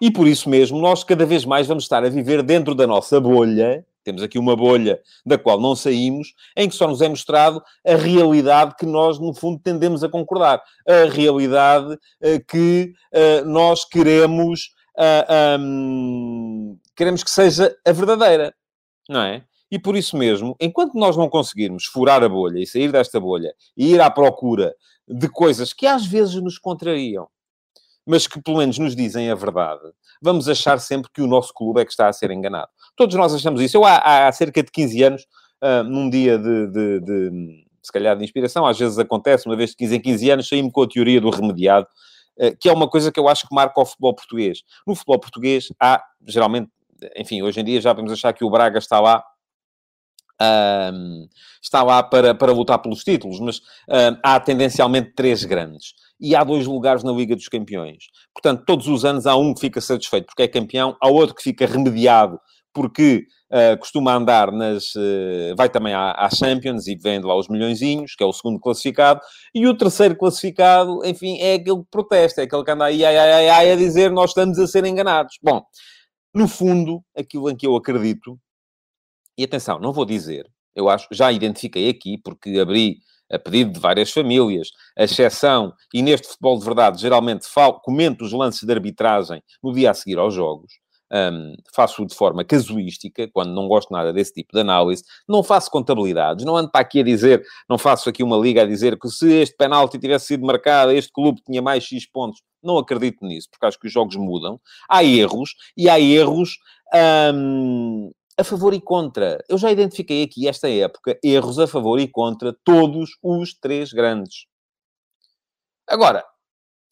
E 0.00 0.10
por 0.10 0.26
isso 0.26 0.48
mesmo, 0.48 0.78
nós 0.78 1.04
cada 1.04 1.26
vez 1.26 1.44
mais 1.44 1.66
vamos 1.66 1.84
estar 1.84 2.04
a 2.04 2.08
viver 2.08 2.42
dentro 2.42 2.74
da 2.74 2.86
nossa 2.86 3.20
bolha, 3.20 3.84
Temos 4.02 4.22
aqui 4.22 4.38
uma 4.38 4.56
bolha 4.56 5.00
da 5.26 5.36
qual 5.36 5.60
não 5.60 5.76
saímos, 5.76 6.34
em 6.56 6.68
que 6.68 6.74
só 6.74 6.88
nos 6.88 7.02
é 7.02 7.08
mostrado 7.08 7.62
a 7.86 7.94
realidade 7.94 8.74
que 8.78 8.86
nós, 8.86 9.18
no 9.18 9.34
fundo, 9.34 9.60
tendemos 9.62 10.02
a 10.02 10.08
concordar. 10.08 10.62
A 10.88 11.10
realidade 11.10 11.94
uh, 11.94 12.44
que 12.48 12.94
uh, 13.12 13.44
nós 13.44 13.84
queremos, 13.84 14.74
uh, 14.96 15.60
um, 15.60 16.78
queremos 16.96 17.22
que 17.22 17.30
seja 17.30 17.76
a 17.86 17.92
verdadeira, 17.92 18.54
não 19.08 19.20
é? 19.20 19.44
E 19.70 19.78
por 19.78 19.96
isso 19.96 20.16
mesmo, 20.16 20.56
enquanto 20.60 20.94
nós 20.94 21.16
não 21.16 21.28
conseguirmos 21.28 21.84
furar 21.84 22.22
a 22.24 22.28
bolha 22.28 22.58
e 22.58 22.66
sair 22.66 22.90
desta 22.90 23.20
bolha 23.20 23.54
e 23.76 23.92
ir 23.92 24.00
à 24.00 24.10
procura 24.10 24.74
de 25.06 25.28
coisas 25.28 25.72
que 25.72 25.86
às 25.86 26.04
vezes 26.04 26.34
nos 26.42 26.58
contrariam, 26.58 27.28
mas 28.06 28.26
que 28.26 28.42
pelo 28.42 28.58
menos 28.58 28.78
nos 28.78 28.96
dizem 28.96 29.30
a 29.30 29.34
verdade, 29.34 29.82
vamos 30.20 30.48
achar 30.48 30.80
sempre 30.80 31.10
que 31.12 31.22
o 31.22 31.26
nosso 31.26 31.54
clube 31.54 31.80
é 31.80 31.84
que 31.84 31.92
está 31.92 32.08
a 32.08 32.12
ser 32.12 32.30
enganado. 32.30 32.68
Todos 32.96 33.14
nós 33.14 33.32
achamos 33.32 33.60
isso. 33.60 33.76
Eu, 33.76 33.84
há, 33.84 34.26
há 34.26 34.32
cerca 34.32 34.62
de 34.62 34.70
15 34.70 35.02
anos, 35.04 35.22
uh, 35.62 35.84
num 35.84 36.10
dia 36.10 36.36
de, 36.36 36.66
de, 36.66 37.00
de, 37.00 37.64
se 37.82 37.92
calhar, 37.92 38.16
de 38.16 38.24
inspiração, 38.24 38.66
às 38.66 38.78
vezes 38.78 38.98
acontece, 38.98 39.46
uma 39.46 39.56
vez 39.56 39.70
de 39.70 39.76
15 39.76 39.96
em 39.96 40.00
15 40.00 40.30
anos, 40.30 40.48
saí-me 40.48 40.72
com 40.72 40.82
a 40.82 40.88
teoria 40.88 41.20
do 41.20 41.30
remediado, 41.30 41.86
uh, 42.38 42.56
que 42.58 42.68
é 42.68 42.72
uma 42.72 42.88
coisa 42.88 43.12
que 43.12 43.20
eu 43.20 43.28
acho 43.28 43.46
que 43.46 43.54
marca 43.54 43.80
o 43.80 43.86
futebol 43.86 44.14
português. 44.14 44.62
No 44.84 44.96
futebol 44.96 45.20
português, 45.20 45.68
há, 45.78 46.02
geralmente, 46.26 46.68
enfim, 47.16 47.42
hoje 47.42 47.60
em 47.60 47.64
dia 47.64 47.80
já 47.80 47.94
podemos 47.94 48.12
achar 48.12 48.32
que 48.32 48.44
o 48.44 48.50
Braga 48.50 48.78
está 48.78 48.98
lá 49.00 49.22
um, 50.40 51.28
está 51.62 51.82
lá 51.82 52.02
para, 52.02 52.34
para 52.34 52.52
lutar 52.52 52.78
pelos 52.80 53.04
títulos, 53.04 53.38
mas 53.40 53.58
um, 53.58 54.18
há 54.22 54.40
tendencialmente 54.40 55.12
três 55.14 55.44
grandes. 55.44 55.94
E 56.20 56.34
há 56.34 56.44
dois 56.44 56.66
lugares 56.66 57.02
na 57.02 57.12
Liga 57.12 57.34
dos 57.34 57.48
Campeões. 57.48 58.04
Portanto, 58.34 58.64
todos 58.66 58.88
os 58.88 59.04
anos 59.04 59.26
há 59.26 59.36
um 59.36 59.54
que 59.54 59.60
fica 59.60 59.80
satisfeito 59.80 60.26
porque 60.26 60.42
é 60.42 60.48
campeão, 60.48 60.96
há 61.00 61.08
outro 61.08 61.34
que 61.34 61.42
fica 61.42 61.66
remediado 61.66 62.38
porque 62.72 63.26
uh, 63.50 63.76
costuma 63.78 64.14
andar 64.14 64.52
nas. 64.52 64.94
Uh, 64.94 65.54
vai 65.56 65.68
também 65.68 65.92
à, 65.92 66.12
à, 66.12 66.30
Champions 66.30 66.86
e 66.86 66.94
vende 66.94 67.26
lá 67.26 67.36
os 67.36 67.48
milhõezinhos, 67.48 68.14
que 68.14 68.22
é 68.22 68.26
o 68.26 68.32
segundo 68.32 68.60
classificado, 68.60 69.20
e 69.54 69.66
o 69.66 69.76
terceiro 69.76 70.16
classificado, 70.16 71.04
enfim, 71.04 71.38
é 71.40 71.54
aquele 71.54 71.78
que 71.78 71.90
protesta, 71.90 72.40
é 72.40 72.44
aquele 72.44 72.64
que 72.64 72.70
anda 72.70 72.84
aí 72.84 73.04
ai, 73.04 73.16
ai, 73.16 73.48
ai, 73.48 73.72
a 73.72 73.76
dizer 73.76 74.10
nós 74.10 74.30
estamos 74.30 74.58
a 74.58 74.66
ser 74.66 74.84
enganados. 74.84 75.36
Bom, 75.42 75.62
no 76.34 76.46
fundo, 76.46 77.02
aquilo 77.16 77.50
em 77.50 77.56
que 77.56 77.66
eu 77.66 77.74
acredito 77.74 78.38
e 79.40 79.44
atenção, 79.44 79.78
não 79.78 79.92
vou 79.92 80.04
dizer, 80.04 80.46
eu 80.74 80.90
acho, 80.90 81.08
já 81.10 81.32
identifiquei 81.32 81.88
aqui, 81.88 82.18
porque 82.18 82.58
abri 82.58 82.98
a 83.32 83.38
pedido 83.38 83.72
de 83.72 83.80
várias 83.80 84.10
famílias, 84.10 84.68
a 84.98 85.04
exceção, 85.04 85.72
e 85.94 86.02
neste 86.02 86.28
futebol 86.28 86.58
de 86.58 86.64
verdade, 86.64 87.00
geralmente 87.00 87.46
falo, 87.46 87.80
comento 87.80 88.22
os 88.22 88.32
lances 88.32 88.64
de 88.64 88.72
arbitragem 88.72 89.42
no 89.62 89.72
dia 89.72 89.92
a 89.92 89.94
seguir 89.94 90.18
aos 90.18 90.34
jogos, 90.34 90.72
um, 91.10 91.54
faço 91.74 92.04
de 92.04 92.14
forma 92.14 92.44
casuística, 92.44 93.28
quando 93.32 93.52
não 93.52 93.66
gosto 93.66 93.92
nada 93.92 94.12
desse 94.12 94.34
tipo 94.34 94.52
de 94.52 94.60
análise, 94.60 95.04
não 95.26 95.42
faço 95.42 95.70
contabilidades, 95.70 96.44
não 96.44 96.54
ando 96.54 96.70
para 96.70 96.82
aqui 96.82 97.00
a 97.00 97.02
dizer, 97.02 97.42
não 97.68 97.78
faço 97.78 98.10
aqui 98.10 98.22
uma 98.22 98.36
liga 98.36 98.62
a 98.62 98.66
dizer 98.66 98.98
que 98.98 99.08
se 99.08 99.32
este 99.40 99.56
penalti 99.56 99.98
tivesse 99.98 100.26
sido 100.26 100.44
marcado, 100.44 100.92
este 100.92 101.10
clube 101.12 101.40
tinha 101.46 101.62
mais 101.62 101.82
X 101.84 102.06
pontos. 102.06 102.42
Não 102.62 102.76
acredito 102.76 103.24
nisso, 103.24 103.48
porque 103.50 103.64
acho 103.64 103.78
que 103.80 103.86
os 103.86 103.92
jogos 103.92 104.16
mudam. 104.16 104.60
Há 104.88 105.02
erros, 105.02 105.54
e 105.74 105.88
há 105.88 105.98
erros 105.98 106.58
um, 107.34 108.12
a 108.40 108.44
favor 108.44 108.74
e 108.74 108.80
contra. 108.80 109.42
Eu 109.48 109.58
já 109.58 109.70
identifiquei 109.70 110.22
aqui, 110.22 110.48
esta 110.48 110.68
época, 110.68 111.18
erros 111.22 111.58
a 111.58 111.66
favor 111.66 112.00
e 112.00 112.08
contra 112.08 112.56
todos 112.64 113.10
os 113.22 113.54
três 113.54 113.92
grandes. 113.92 114.46
Agora, 115.86 116.24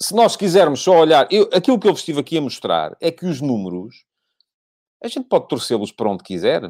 se 0.00 0.14
nós 0.14 0.37
quisermos 0.37 0.81
só 0.81 0.99
olhar... 0.99 1.26
Eu, 1.31 1.49
aquilo 1.52 1.78
que 1.78 1.88
eu 1.88 1.93
vos 1.93 2.00
estive 2.00 2.21
aqui 2.21 2.38
a 2.38 2.43
mostrar 2.43 2.97
é 3.00 3.11
que 3.11 3.26
os 3.26 3.40
números, 3.40 4.05
a 5.02 5.09
gente 5.09 5.28
pode 5.28 5.49
torcê-los 5.49 5.93
para 5.93 6.11
onde 6.11 6.23
quiser. 6.23 6.62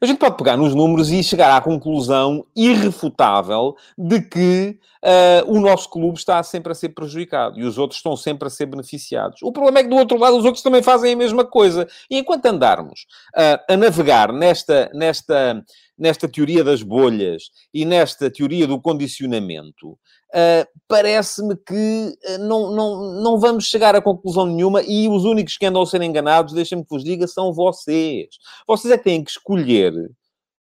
A 0.00 0.06
gente 0.06 0.18
pode 0.18 0.36
pegar 0.36 0.56
nos 0.56 0.74
números 0.74 1.10
e 1.10 1.22
chegar 1.22 1.56
à 1.56 1.60
conclusão 1.60 2.44
irrefutável 2.54 3.76
de 3.96 4.20
que 4.20 4.78
uh, 5.02 5.50
o 5.50 5.60
nosso 5.60 5.88
clube 5.88 6.18
está 6.18 6.42
sempre 6.42 6.72
a 6.72 6.74
ser 6.74 6.90
prejudicado 6.90 7.58
e 7.58 7.64
os 7.64 7.78
outros 7.78 7.98
estão 7.98 8.16
sempre 8.16 8.48
a 8.48 8.50
ser 8.50 8.66
beneficiados. 8.66 9.42
O 9.42 9.52
problema 9.52 9.78
é 9.78 9.82
que 9.82 9.88
do 9.88 9.96
outro 9.96 10.18
lado 10.18 10.36
os 10.36 10.44
outros 10.44 10.62
também 10.62 10.82
fazem 10.82 11.14
a 11.14 11.16
mesma 11.16 11.44
coisa. 11.44 11.88
E 12.10 12.18
enquanto 12.18 12.46
andarmos 12.46 13.06
uh, 13.36 13.72
a 13.72 13.76
navegar 13.76 14.32
nesta, 14.32 14.90
nesta, 14.92 15.64
nesta 15.98 16.28
teoria 16.28 16.62
das 16.62 16.82
bolhas 16.82 17.44
e 17.72 17.84
nesta 17.84 18.30
teoria 18.30 18.66
do 18.66 18.80
condicionamento, 18.80 19.98
Uh, 20.36 20.66
parece-me 20.88 21.56
que 21.56 22.18
uh, 22.28 22.38
não, 22.40 22.70
não, 22.70 23.22
não 23.22 23.40
vamos 23.40 23.64
chegar 23.64 23.94
a 23.94 24.02
conclusão 24.02 24.44
nenhuma 24.44 24.82
e 24.82 25.08
os 25.08 25.24
únicos 25.24 25.56
que 25.56 25.64
andam 25.64 25.80
a 25.80 25.86
ser 25.86 26.02
enganados, 26.02 26.52
deixem-me 26.52 26.84
que 26.84 26.90
vos 26.90 27.04
diga, 27.04 27.26
são 27.26 27.54
vocês. 27.54 28.28
Vocês 28.66 28.92
é 28.92 28.98
que 28.98 29.04
têm 29.04 29.22
que 29.22 29.30
escolher 29.30 29.94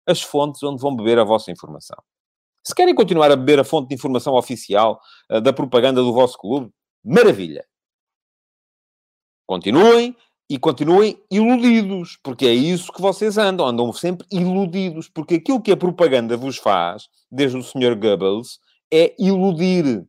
as 0.06 0.20
fontes 0.20 0.62
onde 0.62 0.82
vão 0.82 0.94
beber 0.94 1.18
a 1.18 1.24
vossa 1.24 1.50
informação. 1.50 1.96
Se 2.62 2.74
querem 2.74 2.94
continuar 2.94 3.30
a 3.30 3.36
beber 3.36 3.60
a 3.60 3.64
fonte 3.64 3.88
de 3.88 3.94
informação 3.94 4.34
oficial 4.34 5.00
uh, 5.30 5.40
da 5.40 5.52
propaganda 5.52 6.02
do 6.02 6.12
vosso 6.12 6.36
clube, 6.36 6.70
maravilha. 7.02 7.64
Continuem 9.46 10.14
e 10.52 10.58
continuem 10.58 11.18
iludidos, 11.30 12.18
porque 12.22 12.44
é 12.44 12.52
isso 12.52 12.92
que 12.92 13.00
vocês 13.00 13.38
andam, 13.38 13.66
andam 13.66 13.90
sempre 13.90 14.26
iludidos, 14.30 15.08
porque 15.08 15.36
aquilo 15.36 15.62
que 15.62 15.72
a 15.72 15.76
propaganda 15.78 16.36
vos 16.36 16.58
faz, 16.58 17.08
desde 17.30 17.56
o 17.56 17.62
Sr. 17.62 17.96
Goebbels, 17.98 18.60
é 18.92 19.14
iludir. 19.18 20.04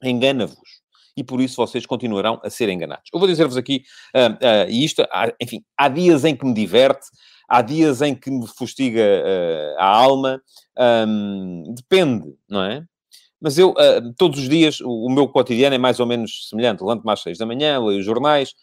Engana-vos. 0.00 0.80
E 1.16 1.24
por 1.24 1.40
isso 1.40 1.56
vocês 1.56 1.84
continuarão 1.84 2.40
a 2.44 2.48
ser 2.48 2.68
enganados. 2.68 3.10
Eu 3.12 3.18
vou 3.18 3.26
dizer-vos 3.28 3.56
aqui, 3.56 3.82
uh, 4.14 4.32
uh, 4.32 4.70
isto, 4.70 5.02
há, 5.10 5.34
enfim, 5.42 5.60
há 5.76 5.88
dias 5.88 6.24
em 6.24 6.36
que 6.36 6.46
me 6.46 6.54
diverte, 6.54 7.08
há 7.48 7.62
dias 7.62 8.02
em 8.02 8.14
que 8.14 8.30
me 8.30 8.46
fustiga 8.46 9.02
uh, 9.02 9.80
a 9.80 9.86
alma, 9.86 10.40
um, 11.08 11.74
depende, 11.74 12.32
não 12.48 12.62
é? 12.62 12.84
Mas 13.40 13.58
eu, 13.58 13.74
todos 14.16 14.38
os 14.38 14.48
dias, 14.48 14.80
o, 14.80 15.06
o, 15.06 15.10
meu 15.10 15.28
cotidiano 15.28 15.74
é 15.74 15.78
mais 15.78 16.00
ou 16.00 16.06
menos 16.06 16.48
semelhante. 16.48 16.80
Levanto-me 16.82 17.12
às 17.12 17.20
seis 17.20 17.38
da 17.38 17.46
manhã, 17.46 17.78
leio 17.84 18.00
os 18.00 18.04
jornais, 18.04 18.54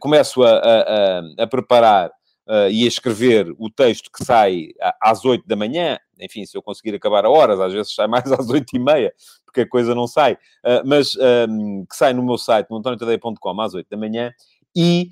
começo 0.00 0.42
a, 0.42 0.50
a, 0.50 0.80
a, 0.80 1.42
a 1.44 1.46
preparar 1.46 2.10
uh, 2.48 2.68
e 2.70 2.84
a 2.84 2.88
escrever 2.88 3.54
o 3.58 3.70
texto 3.70 4.10
que 4.10 4.24
sai 4.24 4.68
às 5.00 5.24
8 5.24 5.46
da 5.46 5.56
manhã, 5.56 5.98
enfim, 6.20 6.44
se 6.44 6.56
eu 6.56 6.62
conseguir 6.62 6.94
acabar 6.94 7.24
a 7.24 7.30
horas, 7.30 7.60
às 7.60 7.72
vezes 7.72 7.94
sai 7.94 8.06
mais 8.08 8.30
às 8.30 8.48
8 8.48 8.66
e 8.74 8.78
meia, 8.78 9.12
porque 9.44 9.62
a 9.62 9.68
coisa 9.68 9.94
não 9.94 10.06
sai, 10.06 10.34
uh, 10.34 10.82
mas 10.84 11.16
um, 11.48 11.84
que 11.86 11.96
sai 11.96 12.12
no 12.12 12.22
meu 12.22 12.38
site, 12.38 12.68
no 12.70 12.80
às 13.60 13.74
8 13.74 13.88
da 13.88 13.96
manhã, 13.96 14.32
e 14.76 15.10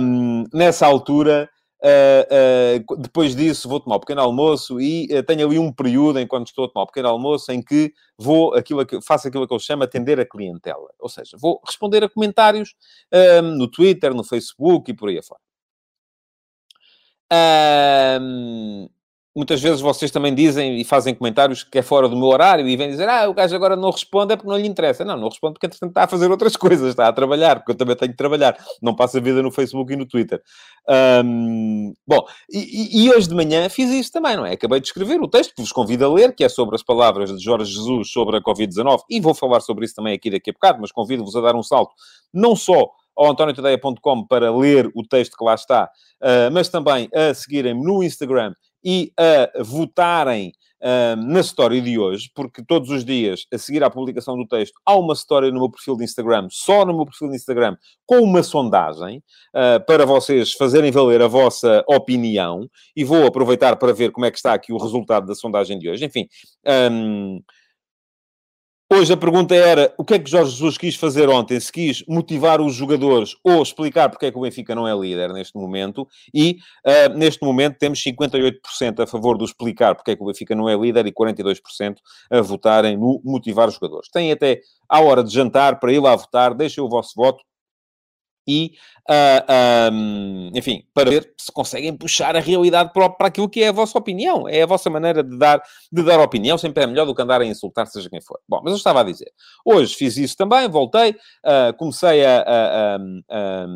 um, 0.00 0.44
nessa 0.52 0.86
altura... 0.86 1.48
Uh, 1.84 2.96
depois 2.96 3.34
disso 3.34 3.68
vou 3.68 3.80
tomar 3.80 3.96
um 3.96 4.00
pequeno 4.00 4.20
almoço 4.20 4.80
e 4.80 5.08
uh, 5.10 5.22
tenho 5.24 5.44
ali 5.44 5.58
um 5.58 5.72
período 5.72 6.20
enquanto 6.20 6.46
estou 6.46 6.66
a 6.66 6.68
tomar 6.68 6.84
um 6.84 6.86
pequeno 6.86 7.08
almoço 7.08 7.50
em 7.50 7.60
que 7.60 7.92
vou 8.16 8.54
aquilo 8.54 8.86
que, 8.86 9.00
faço 9.02 9.26
aquilo 9.26 9.48
que 9.48 9.54
eu 9.54 9.58
chamo 9.58 9.82
atender 9.82 10.20
a 10.20 10.24
clientela. 10.24 10.88
Ou 11.00 11.08
seja, 11.08 11.36
vou 11.36 11.60
responder 11.66 12.04
a 12.04 12.08
comentários 12.08 12.74
no 13.56 13.68
Twitter, 13.68 14.14
no 14.14 14.22
Facebook 14.22 14.90
e 14.90 14.94
por 14.94 15.08
aí 15.08 15.18
afora. 15.18 15.40
Um, 18.20 18.88
muitas 19.34 19.60
vezes 19.60 19.80
vocês 19.80 20.10
também 20.10 20.34
dizem 20.34 20.78
e 20.80 20.84
fazem 20.84 21.14
comentários 21.14 21.64
que 21.64 21.78
é 21.78 21.82
fora 21.82 22.08
do 22.08 22.16
meu 22.16 22.28
horário 22.28 22.68
e 22.68 22.76
vêm 22.76 22.90
dizer, 22.90 23.08
ah, 23.08 23.28
o 23.28 23.34
gajo 23.34 23.54
agora 23.54 23.74
não 23.74 23.90
responde 23.90 24.34
é 24.34 24.36
porque 24.36 24.50
não 24.50 24.58
lhe 24.58 24.66
interessa. 24.66 25.04
Não, 25.04 25.16
não 25.16 25.28
responde 25.28 25.54
porque, 25.54 25.66
entretanto, 25.66 25.90
está 25.90 26.04
a 26.04 26.06
fazer 26.06 26.30
outras 26.30 26.54
coisas, 26.56 26.90
está 26.90 27.08
a 27.08 27.12
trabalhar, 27.12 27.56
porque 27.56 27.72
eu 27.72 27.76
também 27.76 27.96
tenho 27.96 28.12
que 28.12 28.16
trabalhar. 28.16 28.56
Não 28.82 28.94
passa 28.94 29.18
a 29.18 29.20
vida 29.20 29.42
no 29.42 29.50
Facebook 29.50 29.92
e 29.92 29.96
no 29.96 30.06
Twitter. 30.06 30.40
Um, 31.24 31.94
bom, 32.06 32.26
e, 32.50 33.04
e, 33.04 33.10
hoje 33.10 33.28
de 33.28 33.34
manhã 33.34 33.68
fiz 33.68 33.90
isso 33.90 34.12
também, 34.12 34.36
não 34.36 34.44
é? 34.44 34.52
Acabei 34.52 34.80
de 34.80 34.86
escrever 34.86 35.20
o 35.20 35.28
texto 35.28 35.54
que 35.54 35.62
vos 35.62 35.72
convido 35.72 36.04
a 36.04 36.12
ler, 36.12 36.34
que 36.34 36.44
é 36.44 36.48
sobre 36.48 36.74
as 36.74 36.82
palavras 36.82 37.30
de 37.30 37.42
Jorge 37.42 37.72
Jesus 37.72 38.10
sobre 38.10 38.36
a 38.36 38.42
Covid-19, 38.42 39.00
e 39.08 39.20
vou 39.20 39.34
falar 39.34 39.60
sobre 39.60 39.84
isso 39.84 39.94
também 39.94 40.14
aqui 40.14 40.30
daqui 40.30 40.50
a 40.50 40.52
bocado, 40.52 40.78
mas 40.80 40.92
convido-vos 40.92 41.34
a 41.36 41.40
dar 41.40 41.54
um 41.54 41.62
salto, 41.62 41.92
não 42.34 42.54
só 42.54 42.90
ao 43.16 43.30
antoniotadeia.com 43.30 44.26
para 44.26 44.54
ler 44.54 44.90
o 44.94 45.02
texto 45.02 45.36
que 45.36 45.44
lá 45.44 45.54
está, 45.54 45.84
uh, 46.22 46.50
mas 46.52 46.68
também 46.68 47.08
a 47.14 47.32
seguirem-me 47.34 47.84
no 47.84 48.02
Instagram 48.02 48.52
e 48.84 49.12
a 49.16 49.62
votarem 49.62 50.52
uh, 50.82 51.16
na 51.16 51.40
história 51.40 51.80
de 51.80 51.98
hoje, 51.98 52.30
porque 52.34 52.62
todos 52.64 52.90
os 52.90 53.04
dias, 53.04 53.46
a 53.52 53.58
seguir 53.58 53.82
à 53.84 53.90
publicação 53.90 54.36
do 54.36 54.46
texto, 54.46 54.74
há 54.84 54.96
uma 54.96 55.14
história 55.14 55.50
no 55.50 55.60
meu 55.60 55.70
perfil 55.70 55.96
de 55.96 56.04
Instagram, 56.04 56.48
só 56.50 56.84
no 56.84 56.94
meu 56.94 57.06
perfil 57.06 57.28
de 57.28 57.36
Instagram, 57.36 57.76
com 58.04 58.20
uma 58.20 58.42
sondagem, 58.42 59.18
uh, 59.54 59.84
para 59.86 60.04
vocês 60.04 60.52
fazerem 60.52 60.90
valer 60.90 61.22
a 61.22 61.28
vossa 61.28 61.84
opinião, 61.86 62.68
e 62.96 63.04
vou 63.04 63.26
aproveitar 63.26 63.76
para 63.76 63.92
ver 63.92 64.10
como 64.10 64.26
é 64.26 64.30
que 64.30 64.36
está 64.36 64.52
aqui 64.52 64.72
o 64.72 64.78
resultado 64.78 65.26
da 65.26 65.34
sondagem 65.34 65.78
de 65.78 65.88
hoje. 65.88 66.04
Enfim, 66.04 66.26
um, 66.90 67.40
Hoje 68.94 69.10
a 69.10 69.16
pergunta 69.16 69.54
era 69.54 69.94
o 69.96 70.04
que 70.04 70.12
é 70.12 70.18
que 70.18 70.28
Jorge 70.28 70.50
Jesus 70.50 70.76
quis 70.76 70.96
fazer 70.96 71.26
ontem? 71.30 71.58
Se 71.58 71.72
quis 71.72 72.04
motivar 72.06 72.60
os 72.60 72.74
jogadores 72.74 73.34
ou 73.42 73.62
explicar 73.62 74.10
porque 74.10 74.26
é 74.26 74.30
que 74.30 74.36
o 74.36 74.42
Benfica 74.42 74.74
não 74.74 74.86
é 74.86 74.94
líder 74.94 75.32
neste 75.32 75.56
momento. 75.56 76.06
E 76.32 76.58
uh, 76.86 77.16
neste 77.16 77.42
momento 77.42 77.78
temos 77.78 78.04
58% 78.04 79.02
a 79.02 79.06
favor 79.06 79.38
do 79.38 79.46
explicar 79.46 79.94
porque 79.94 80.10
é 80.10 80.16
que 80.16 80.22
o 80.22 80.26
Benfica 80.26 80.54
não 80.54 80.68
é 80.68 80.76
líder 80.76 81.06
e 81.06 81.10
42% 81.10 81.96
a 82.30 82.42
votarem 82.42 82.98
no 82.98 83.18
motivar 83.24 83.66
os 83.66 83.76
jogadores. 83.76 84.10
Têm 84.10 84.30
até 84.30 84.60
à 84.86 85.00
hora 85.00 85.24
de 85.24 85.32
jantar 85.32 85.80
para 85.80 85.90
ir 85.90 85.98
lá 85.98 86.14
votar, 86.14 86.52
deixem 86.52 86.84
o 86.84 86.88
vosso 86.90 87.14
voto 87.16 87.42
e, 88.46 88.72
uh, 89.08 89.44
ah, 89.48 89.90
um, 89.92 90.50
enfim, 90.54 90.84
para 90.92 91.10
ver 91.10 91.32
se 91.38 91.52
conseguem 91.52 91.96
puxar 91.96 92.34
a 92.36 92.40
realidade 92.40 92.92
para, 92.92 93.08
para 93.10 93.28
aquilo 93.28 93.48
que 93.48 93.62
é 93.62 93.68
a 93.68 93.72
vossa 93.72 93.96
opinião. 93.98 94.48
É 94.48 94.62
a 94.62 94.66
vossa 94.66 94.90
maneira 94.90 95.22
de 95.22 95.36
dar, 95.38 95.62
de 95.90 96.02
dar 96.02 96.20
opinião, 96.20 96.58
sempre 96.58 96.84
é 96.84 96.86
melhor 96.86 97.06
do 97.06 97.14
que 97.14 97.22
andar 97.22 97.40
a 97.40 97.44
insultar, 97.44 97.86
seja 97.86 98.10
quem 98.10 98.20
for. 98.20 98.40
Bom, 98.48 98.60
mas 98.62 98.72
eu 98.72 98.76
estava 98.76 99.00
a 99.00 99.04
dizer, 99.04 99.30
hoje 99.64 99.94
fiz 99.94 100.16
isso 100.16 100.36
também, 100.36 100.68
voltei, 100.68 101.10
uh, 101.10 101.76
comecei 101.76 102.24
a... 102.24 102.38
a, 102.40 102.96
a, 102.96 102.96
a 102.96 103.66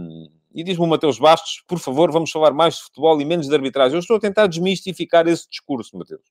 e 0.56 0.64
diz-me 0.64 0.86
o 0.86 0.88
Mateus 0.88 1.18
Bastos, 1.18 1.62
por 1.68 1.78
favor, 1.78 2.10
vamos 2.10 2.30
falar 2.30 2.50
mais 2.50 2.76
de 2.76 2.84
futebol 2.84 3.20
e 3.20 3.26
menos 3.26 3.46
de 3.46 3.54
arbitragem. 3.54 3.94
Eu 3.94 4.00
estou 4.00 4.16
a 4.16 4.20
tentar 4.20 4.46
desmistificar 4.46 5.28
esse 5.28 5.46
discurso, 5.50 5.94
Mateus. 5.98 6.22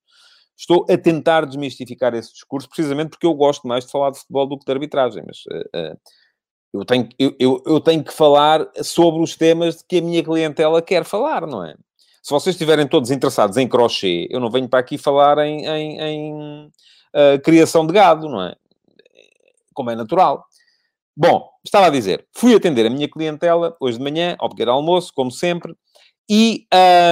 Estou 0.57 0.83
a 0.89 0.97
tentar 0.97 1.45
desmistificar 1.45 2.15
esse 2.15 2.33
discurso, 2.33 2.67
precisamente 2.67 3.09
porque 3.09 3.27
eu 3.27 3.35
gosto 3.35 3.67
mais 3.67 3.85
de 3.85 3.91
falar 3.91 4.09
de 4.09 4.17
futebol 4.17 4.47
do 4.47 4.57
que 4.57 4.65
de 4.65 4.71
arbitragem. 4.71 5.23
Mas 5.27 5.43
uh, 5.45 5.93
uh, 5.93 5.99
eu 6.79 6.85
tenho, 6.85 7.09
eu, 7.17 7.35
eu, 7.39 7.63
eu 7.65 7.79
tenho 7.79 8.03
que 8.03 8.13
falar 8.13 8.67
sobre 8.81 9.21
os 9.21 9.35
temas 9.35 9.81
que 9.81 9.97
a 9.97 10.01
minha 10.01 10.23
clientela 10.23 10.81
quer 10.81 11.03
falar, 11.03 11.45
não 11.47 11.63
é? 11.63 11.75
Se 12.21 12.31
vocês 12.31 12.55
estiverem 12.55 12.87
todos 12.87 13.11
interessados 13.11 13.55
em 13.57 13.67
crochê, 13.67 14.27
eu 14.31 14.39
não 14.39 14.49
venho 14.49 14.67
para 14.67 14.79
aqui 14.79 14.97
falar 14.97 15.37
em, 15.39 15.65
em, 15.65 15.99
em 15.99 16.65
uh, 16.65 17.39
criação 17.43 17.85
de 17.85 17.93
gado, 17.93 18.27
não 18.27 18.41
é? 18.41 18.55
Como 19.73 19.91
é 19.91 19.95
natural. 19.95 20.43
Bom, 21.15 21.47
estava 21.63 21.87
a 21.87 21.91
dizer, 21.91 22.25
fui 22.33 22.55
atender 22.55 22.85
a 22.85 22.89
minha 22.89 23.07
clientela 23.07 23.75
hoje 23.79 23.97
de 23.97 24.03
manhã, 24.03 24.35
ao 24.39 24.49
pequeno 24.49 24.71
almoço, 24.71 25.11
como 25.15 25.31
sempre, 25.31 25.73
e, 26.29 26.65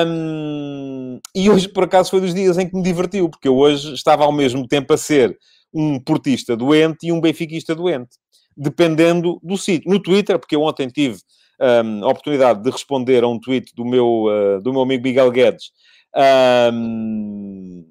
um, 0.07 1.19
e 1.35 1.49
hoje, 1.49 1.69
por 1.69 1.83
acaso, 1.83 2.09
foi 2.09 2.19
dos 2.19 2.33
dias 2.33 2.57
em 2.57 2.67
que 2.67 2.75
me 2.75 2.81
divertiu, 2.81 3.29
porque 3.29 3.47
eu 3.47 3.55
hoje 3.55 3.93
estava 3.93 4.23
ao 4.25 4.31
mesmo 4.31 4.67
tempo 4.67 4.91
a 4.93 4.97
ser 4.97 5.37
um 5.71 5.99
portista 5.99 6.57
doente 6.57 7.07
e 7.07 7.11
um 7.11 7.21
benfiquista 7.21 7.75
doente 7.75 8.22
dependendo 8.55 9.39
do 9.43 9.57
sítio. 9.57 9.89
No 9.89 10.01
Twitter, 10.01 10.39
porque 10.39 10.55
eu 10.55 10.61
ontem 10.61 10.87
tive 10.87 11.19
um, 11.59 12.03
a 12.03 12.09
oportunidade 12.09 12.63
de 12.63 12.69
responder 12.69 13.23
a 13.23 13.27
um 13.27 13.39
tweet 13.39 13.73
do 13.75 13.85
meu, 13.85 14.25
uh, 14.25 14.61
do 14.61 14.71
meu 14.71 14.81
amigo 14.81 15.03
Miguel 15.03 15.31
Guedes, 15.31 15.71
um, 16.15 17.42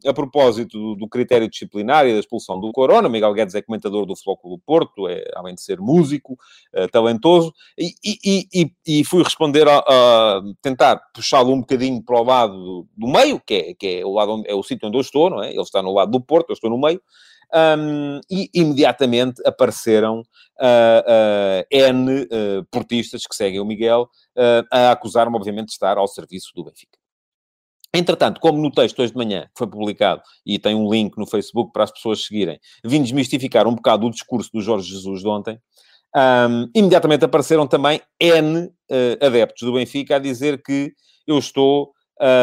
a 0.06 0.12
propósito 0.12 0.78
do, 0.78 0.94
do, 0.94 1.08
critério 1.08 1.48
disciplinar 1.48 2.06
e 2.06 2.12
da 2.12 2.18
expulsão 2.18 2.60
do 2.60 2.72
Corona. 2.72 3.08
Miguel 3.08 3.34
Guedes 3.34 3.54
é 3.54 3.62
comentador 3.62 4.06
do 4.06 4.16
Flóculo 4.16 4.56
do 4.56 4.62
Porto, 4.64 5.08
é, 5.08 5.24
além 5.34 5.54
de 5.54 5.62
ser 5.62 5.80
músico, 5.80 6.34
uh, 6.74 6.88
talentoso, 6.88 7.52
e, 7.78 7.94
e, 8.04 8.48
e, 8.52 8.72
e, 8.86 9.04
fui 9.04 9.22
responder 9.22 9.68
a, 9.68 9.78
a 9.78 10.42
tentar 10.60 11.00
puxá-lo 11.14 11.52
um 11.52 11.60
bocadinho 11.60 12.02
para 12.02 12.20
o 12.20 12.24
lado 12.24 12.52
do, 12.52 12.88
do 12.96 13.06
meio, 13.08 13.40
que 13.40 13.54
é, 13.54 13.74
que 13.74 14.00
é 14.00 14.06
o, 14.06 14.12
lado 14.12 14.32
onde, 14.32 14.50
é 14.50 14.54
o 14.54 14.62
sítio 14.62 14.88
onde 14.88 14.96
eu 14.96 15.02
estou, 15.02 15.30
não 15.30 15.42
é? 15.42 15.50
Ele 15.50 15.60
está 15.60 15.82
no 15.82 15.92
lado 15.92 16.10
do 16.10 16.20
Porto, 16.20 16.50
eu 16.50 16.54
estou 16.54 16.70
no 16.70 16.78
meio 16.78 17.00
um, 17.52 18.20
e 18.30 18.50
imediatamente 18.54 19.42
apareceram 19.46 20.20
uh, 20.20 20.24
uh, 20.24 21.66
N 21.70 22.22
uh, 22.22 22.64
portistas 22.70 23.26
que 23.26 23.34
seguem 23.34 23.60
o 23.60 23.64
Miguel 23.64 24.08
a 24.70 24.92
acusar-me, 24.92 25.36
obviamente, 25.36 25.66
de 25.66 25.72
estar 25.72 25.98
ao 25.98 26.08
serviço 26.08 26.52
do 26.54 26.64
Benfica. 26.64 27.01
Entretanto, 27.94 28.40
como 28.40 28.60
no 28.60 28.70
texto 28.70 29.00
hoje 29.00 29.12
de 29.12 29.18
manhã, 29.18 29.42
que 29.42 29.58
foi 29.58 29.66
publicado, 29.66 30.22
e 30.46 30.58
tem 30.58 30.74
um 30.74 30.90
link 30.90 31.16
no 31.18 31.26
Facebook 31.26 31.72
para 31.72 31.84
as 31.84 31.90
pessoas 31.90 32.24
seguirem, 32.24 32.58
vim 32.84 33.02
desmistificar 33.02 33.66
um 33.66 33.74
bocado 33.74 34.06
o 34.06 34.10
discurso 34.10 34.50
do 34.52 34.60
Jorge 34.62 34.88
Jesus 34.88 35.20
de 35.20 35.28
ontem, 35.28 35.58
um, 36.14 36.68
imediatamente 36.74 37.24
apareceram 37.24 37.66
também 37.66 38.00
N 38.20 38.66
uh, 38.66 39.26
adeptos 39.26 39.62
do 39.62 39.74
Benfica 39.74 40.16
a 40.16 40.18
dizer 40.18 40.62
que 40.62 40.92
eu 41.26 41.38
estou 41.38 41.92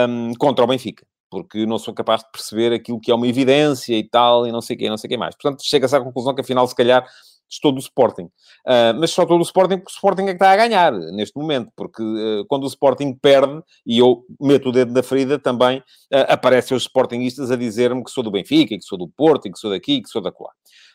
um, 0.07 0.33
contra 0.37 0.63
o 0.63 0.67
Benfica 0.67 1.05
porque 1.29 1.65
não 1.65 1.77
sou 1.77 1.93
capaz 1.93 2.21
de 2.21 2.31
perceber 2.31 2.73
aquilo 2.73 2.99
que 2.99 3.11
é 3.11 3.15
uma 3.15 3.27
evidência 3.27 3.95
e 3.95 4.03
tal, 4.03 4.47
e 4.47 4.51
não 4.51 4.61
sei 4.61 4.75
o 4.75 4.79
quê, 4.79 4.89
não 4.89 4.97
sei 4.97 5.07
o 5.07 5.11
que 5.11 5.17
mais. 5.17 5.35
Portanto, 5.35 5.61
chega-se 5.63 5.95
à 5.95 6.01
conclusão 6.01 6.33
que, 6.33 6.41
afinal, 6.41 6.67
se 6.67 6.75
calhar, 6.75 7.05
estou 7.49 7.71
do 7.71 7.79
Sporting. 7.79 8.23
Uh, 8.65 8.93
mas 8.99 9.11
só 9.11 9.23
estou 9.23 9.37
do 9.37 9.43
Sporting 9.43 9.77
porque 9.77 9.91
o 9.91 9.95
Sporting 9.95 10.23
é 10.23 10.27
que 10.27 10.31
está 10.33 10.51
a 10.51 10.55
ganhar 10.55 10.91
neste 10.91 11.37
momento, 11.37 11.71
porque 11.75 12.01
uh, 12.01 12.45
quando 12.47 12.63
o 12.63 12.67
Sporting 12.67 13.13
perde, 13.13 13.61
e 13.85 13.97
eu 13.97 14.23
meto 14.39 14.69
o 14.69 14.71
dedo 14.71 14.93
na 14.93 15.01
ferida, 15.01 15.39
também 15.39 15.79
uh, 15.79 15.83
aparecem 16.27 16.75
os 16.75 16.83
Sportingistas 16.83 17.51
a 17.51 17.55
dizer-me 17.55 18.03
que 18.03 18.11
sou 18.11 18.23
do 18.23 18.31
Benfica, 18.31 18.77
que 18.77 18.83
sou 18.83 18.97
do 18.97 19.07
Porto, 19.07 19.51
que 19.51 19.57
sou 19.57 19.71
daqui, 19.71 20.01
que 20.01 20.09
sou 20.09 20.21
da 20.21 20.29
lá. 20.29 20.51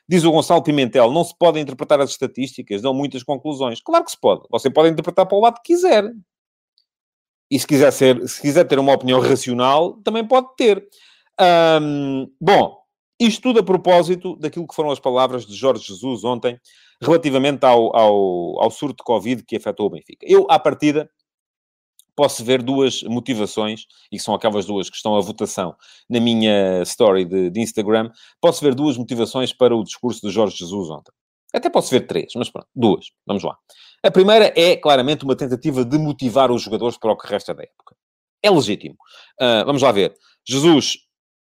Diz 0.09 0.23
o 0.25 0.31
Gonçalo 0.31 0.63
Pimentel, 0.63 1.11
não 1.11 1.25
se 1.25 1.35
pode 1.37 1.59
interpretar 1.59 2.01
as 2.01 2.11
estatísticas, 2.11 2.83
dão 2.83 2.93
muitas 2.93 3.23
conclusões. 3.23 3.81
Claro 3.81 4.05
que 4.05 4.11
se 4.11 4.21
pode. 4.21 4.43
Você 4.51 4.71
pode 4.71 4.91
interpretar 4.91 5.27
para 5.27 5.37
o 5.37 5.41
lado 5.41 5.57
que 5.57 5.75
quiser. 5.75 6.05
E 7.51 7.59
se 7.59 7.67
quiser, 7.67 7.91
ser, 7.91 8.29
se 8.29 8.41
quiser 8.41 8.65
ter 8.65 8.79
uma 8.79 8.93
opinião 8.93 9.21
racional, 9.21 9.95
também 10.05 10.27
pode 10.27 10.49
ter. 10.57 10.87
Um, 11.81 12.29
bom, 12.41 12.84
isto 13.27 13.43
tudo 13.43 13.61
a 13.61 13.63
propósito 13.63 14.37
daquilo 14.37 14.67
que 14.67 14.75
foram 14.75 14.91
as 14.91 15.01
palavras 15.01 15.47
de 15.47 15.55
Jorge 15.55 15.85
Jesus 15.85 16.25
ontem, 16.25 16.59
relativamente 17.01 17.65
ao, 17.65 17.95
ao, 17.97 18.63
ao 18.63 18.71
surto 18.71 18.97
de 18.97 19.05
Covid 19.05 19.43
que 19.45 19.57
afetou 19.57 19.87
o 19.87 19.91
Benfica. 19.91 20.27
Eu, 20.29 20.47
à 20.49 20.59
partida, 20.59 21.09
posso 22.17 22.45
ver 22.45 22.63
duas 22.63 23.03
motivações, 23.03 23.87
e 24.11 24.19
são 24.19 24.35
aquelas 24.35 24.67
duas 24.67 24.89
que 24.89 24.97
estão 24.97 25.17
à 25.17 25.21
votação 25.21 25.75
na 26.09 26.21
minha 26.21 26.83
story 26.83 27.25
de, 27.25 27.51
de 27.51 27.61
Instagram, 27.61 28.11
posso 28.41 28.63
ver 28.63 28.75
duas 28.75 28.97
motivações 28.97 29.53
para 29.53 29.75
o 29.75 29.83
discurso 29.83 30.27
de 30.27 30.33
Jorge 30.33 30.57
Jesus 30.57 30.91
ontem. 30.91 31.13
Até 31.53 31.71
posso 31.71 31.91
ver 31.91 32.07
três, 32.07 32.33
mas 32.35 32.51
pronto, 32.51 32.67
duas. 32.75 33.07
Vamos 33.27 33.45
lá. 33.45 33.57
A 34.03 34.11
primeira 34.11 34.53
é, 34.57 34.77
claramente, 34.77 35.25
uma 35.25 35.37
tentativa 35.37 35.85
de 35.85 35.99
motivar 35.99 36.51
os 36.51 36.63
jogadores 36.63 36.99
para 36.99 37.13
o 37.13 37.17
que 37.17 37.29
resta 37.29 37.55
da 37.55 37.63
época. 37.63 37.97
É 38.43 38.51
legítimo. 38.51 38.97
Uh, 39.41 39.65
vamos 39.65 39.81
lá 39.81 39.93
ver. 39.93 40.15
Jesus 40.47 40.99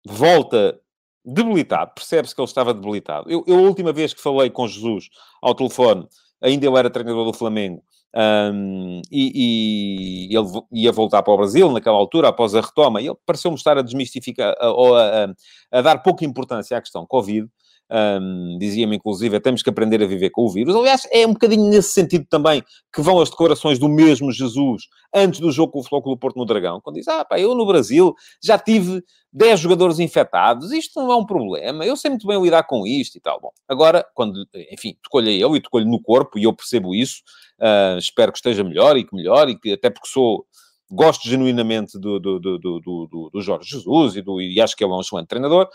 volta 0.07 0.79
debilitado, 1.25 1.93
percebe-se 1.95 2.35
que 2.35 2.41
ele 2.41 2.49
estava 2.49 2.75
debilitado. 2.75 3.31
Eu, 3.31 3.45
eu, 3.47 3.59
a 3.59 3.63
última 3.63 3.93
vez 3.93 4.13
que 4.15 4.21
falei 4.21 4.51
com 4.51 4.67
Jesus 4.67 5.09
ao 5.43 5.55
telefone, 5.55 6.07
ainda 6.41 6.67
ele 6.67 6.79
era 6.79 6.91
treinador 6.91 7.25
do 7.25 7.33
Flamengo, 7.37 7.83
um, 8.13 9.01
e, 9.11 10.29
e, 10.31 10.37
ele 10.37 10.49
ia 10.73 10.91
voltar 10.91 11.23
para 11.23 11.33
o 11.33 11.37
Brasil 11.37 11.71
naquela 11.71 11.97
altura, 11.97 12.29
após 12.29 12.55
a 12.55 12.61
retoma, 12.61 13.01
e 13.01 13.07
ele 13.07 13.17
pareceu-me 13.25 13.57
estar 13.57 13.79
a 13.79 13.83
desmistificar, 13.83 14.55
ou 14.61 14.97
a, 14.97 15.25
a, 15.25 15.79
a, 15.79 15.83
dar 15.83 15.99
pouca 15.99 16.25
importância 16.25 16.77
à 16.77 16.81
questão 16.81 17.07
Covid. 17.07 17.49
Um, 17.91 18.57
Dizia-me, 18.59 18.97
inclusive, 18.97 19.41
temos 19.41 19.63
que 19.63 19.71
aprender 19.71 20.03
a 20.03 20.07
viver 20.07 20.31
com 20.31 20.43
o 20.43 20.51
vírus. 20.51 20.75
Aliás, 20.77 21.09
é 21.11 21.27
um 21.27 21.33
bocadinho 21.33 21.69
nesse 21.69 21.91
sentido 21.91 22.25
também 22.29 22.63
que 22.93 23.01
vão 23.01 23.21
as 23.21 23.31
declarações 23.31 23.79
do 23.79 23.89
mesmo 23.89 24.31
Jesus 24.31 24.85
antes 25.13 25.41
do 25.41 25.51
jogo 25.51 25.73
com 25.73 25.81
o 25.81 25.83
Flóculo 25.83 26.17
Porto 26.17 26.37
no 26.37 26.45
Dragão, 26.45 26.81
quando 26.81 26.97
diz, 26.97 27.09
ah, 27.09 27.25
pá, 27.25 27.39
eu 27.41 27.55
no 27.55 27.67
Brasil 27.67 28.15
já 28.41 28.57
tive 28.57 29.03
10 29.33 29.59
jogadores 29.59 29.99
infectados, 29.99 30.71
isto 30.73 31.01
não 31.01 31.11
é 31.11 31.17
um 31.17 31.27
problema, 31.27 31.85
eu 31.85 31.97
sei 31.97 32.11
muito 32.11 32.27
bem 32.27 32.41
lidar 32.41 32.63
com 32.65 32.87
isto 32.87 33.17
e 33.17 33.21
tal. 33.21 33.41
Bom, 33.41 33.51
agora, 33.69 34.07
quando, 34.15 34.47
enfim, 34.71 34.97
tocou-lhe 35.03 35.41
eu 35.41 35.57
e 35.57 35.61
tocou-lhe 35.61 35.87
no 35.87 36.01
corpo, 36.01 36.39
e 36.39 36.45
eu 36.45 36.53
percebo 36.53 36.95
isso, 36.95 37.23
uh, 37.59 37.99
espero 37.99 38.31
que 38.31 38.39
esteja 38.39 38.63
melhor 38.63 38.97
e 38.97 39.05
que 39.05 39.15
melhore, 39.15 39.53
e 39.53 39.59
que 39.59 39.73
até 39.73 39.91
porque 39.91 40.09
sou 40.09 40.47
gosto 40.91 41.29
genuinamente 41.29 41.99
do, 41.99 42.19
do, 42.19 42.41
do, 42.41 42.59
do, 42.59 43.31
do 43.33 43.41
Jorge 43.41 43.71
Jesus 43.71 44.17
e, 44.17 44.23
do, 44.23 44.41
e 44.41 44.61
acho 44.61 44.77
que 44.77 44.83
ele 44.83 44.93
é 44.93 44.97
um 44.97 45.01
excelente 45.01 45.29
treinador 45.29 45.69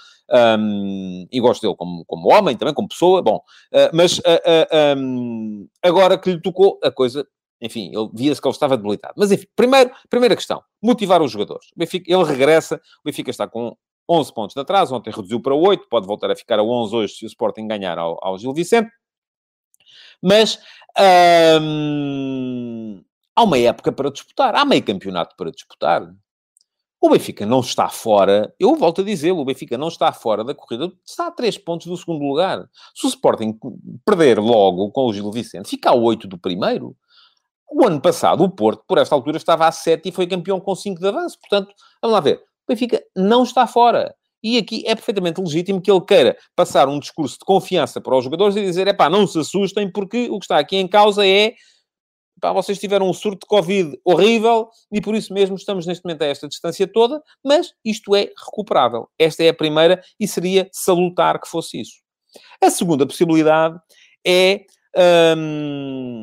um, 0.60 1.26
e 1.32 1.40
gosto 1.40 1.62
dele 1.62 1.76
como, 1.76 2.04
como 2.06 2.34
homem 2.34 2.58
também, 2.58 2.74
como 2.74 2.90
pessoa, 2.90 3.22
bom, 3.22 3.38
uh, 3.38 3.90
mas 3.94 4.20
uh, 4.20 4.22
uh, 4.22 5.00
um, 5.00 5.68
agora 5.82 6.18
que 6.18 6.32
lhe 6.32 6.42
tocou 6.42 6.78
a 6.84 6.92
coisa, 6.92 7.26
enfim, 7.62 7.92
ele 7.94 8.10
via-se 8.14 8.42
que 8.42 8.48
ele 8.48 8.54
estava 8.54 8.76
debilitado. 8.76 9.14
Mas 9.18 9.32
enfim, 9.32 9.48
primeiro, 9.56 9.92
primeira 10.10 10.36
questão, 10.36 10.62
motivar 10.82 11.22
os 11.22 11.32
jogadores. 11.32 11.68
O 11.76 11.80
Benfica, 11.80 12.12
ele 12.12 12.24
regressa, 12.24 12.76
o 12.76 13.06
Benfica 13.06 13.30
está 13.32 13.48
com 13.48 13.76
11 14.10 14.34
pontos 14.34 14.54
de 14.54 14.62
atraso, 14.62 14.94
ontem 14.94 15.12
reduziu 15.12 15.42
para 15.42 15.56
8, 15.56 15.88
pode 15.90 16.06
voltar 16.06 16.30
a 16.30 16.36
ficar 16.36 16.60
a 16.60 16.64
11 16.64 16.96
hoje 16.96 17.14
se 17.14 17.26
o 17.26 17.28
Sporting 17.28 17.68
ganhar 17.68 17.98
ao, 17.98 18.20
ao 18.22 18.38
Gil 18.38 18.54
Vicente, 18.54 18.92
mas... 20.22 20.60
Um, 20.98 22.75
há 23.36 23.44
uma 23.44 23.58
época 23.58 23.92
para 23.92 24.10
disputar, 24.10 24.56
há 24.56 24.64
meio 24.64 24.84
campeonato 24.84 25.36
para 25.36 25.52
disputar. 25.52 26.10
O 27.02 27.10
Benfica 27.10 27.46
não 27.46 27.60
está 27.60 27.90
fora, 27.90 28.52
eu 28.60 28.76
volto 28.76 29.02
a 29.02 29.04
dizê-lo, 29.04 29.42
o 29.42 29.46
Benfica 29.46 29.78
não 29.78 29.90
está 29.90 30.12
fora 30.12 30.44
da 30.44 30.56
corrida, 30.56 30.92
está 31.06 31.28
a 31.28 31.32
3 31.32 31.58
pontos 31.60 31.88
do 31.88 31.98
segundo 31.98 32.26
lugar. 32.26 32.68
Se 32.96 33.06
o 33.06 33.10
Sporting 33.10 33.60
perder 34.04 34.40
logo 34.40 34.90
com 34.92 35.06
o 35.06 35.14
Gil 35.14 35.32
Vicente, 35.32 35.70
fica 35.70 35.92
a 35.92 35.94
8 35.94 36.28
do 36.28 36.38
primeiro. 36.38 36.96
O 37.70 37.86
ano 37.86 38.00
passado, 38.00 38.44
o 38.44 38.50
Porto, 38.50 38.84
por 38.88 38.98
esta 38.98 39.14
altura, 39.14 39.38
estava 39.38 39.68
a 39.68 39.72
7 39.72 40.10
e 40.10 40.12
foi 40.12 40.26
campeão 40.26 40.60
com 40.60 40.74
5 40.74 41.00
de 41.00 41.08
avanço. 41.08 41.38
Portanto, 41.40 41.74
vamos 42.02 42.14
lá 42.14 42.22
ver, 42.22 42.38
o 42.38 42.70
Benfica 42.70 43.04
não 43.16 43.44
está 43.44 43.68
fora. 43.68 44.16
E 44.42 44.58
aqui 44.58 44.84
é 44.86 44.96
perfeitamente 44.96 45.42
legítimo 45.42 45.82
que 45.82 45.92
ele 45.92 46.02
queira 46.02 46.38
passar 46.56 46.88
um 46.88 47.00
discurso 47.00 47.38
de 47.38 47.46
confiança 47.46 48.00
para 48.00 48.16
os 48.16 48.24
jogadores 48.24 48.56
e 48.56 48.62
dizer, 48.62 48.88
é 48.88 48.94
pá, 48.94 49.10
não 49.10 49.28
se 49.28 49.40
assustem, 49.40 49.92
porque 49.92 50.30
o 50.30 50.40
que 50.40 50.46
está 50.46 50.60
aqui 50.60 50.78
em 50.78 50.88
causa 50.88 51.26
é 51.28 51.54
pá, 52.40 52.52
vocês 52.52 52.80
tiveram 52.80 53.10
um 53.10 53.14
surto 53.14 53.40
de 53.42 53.48
Covid 53.48 54.00
horrível 54.04 54.70
e 54.92 55.02
por 55.02 55.16
isso 55.16 55.34
mesmo 55.34 55.56
estamos 55.56 55.86
neste 55.86 56.04
momento 56.04 56.24
a 56.24 56.28
esta 56.28 56.48
distância 56.48 56.88
toda, 56.88 57.22
mas 57.44 57.74
isto 57.84 58.16
é 58.16 58.32
recuperável. 58.46 59.08
Esta 59.18 59.44
é 59.44 59.50
a 59.50 59.54
primeira 59.54 60.02
e 60.20 60.28
seria 60.28 60.70
salutar 60.72 61.40
que 61.40 61.48
fosse 61.48 61.80
isso. 61.82 61.96
A 62.62 62.70
segunda 62.70 63.06
possibilidade 63.06 63.80
é 64.26 64.66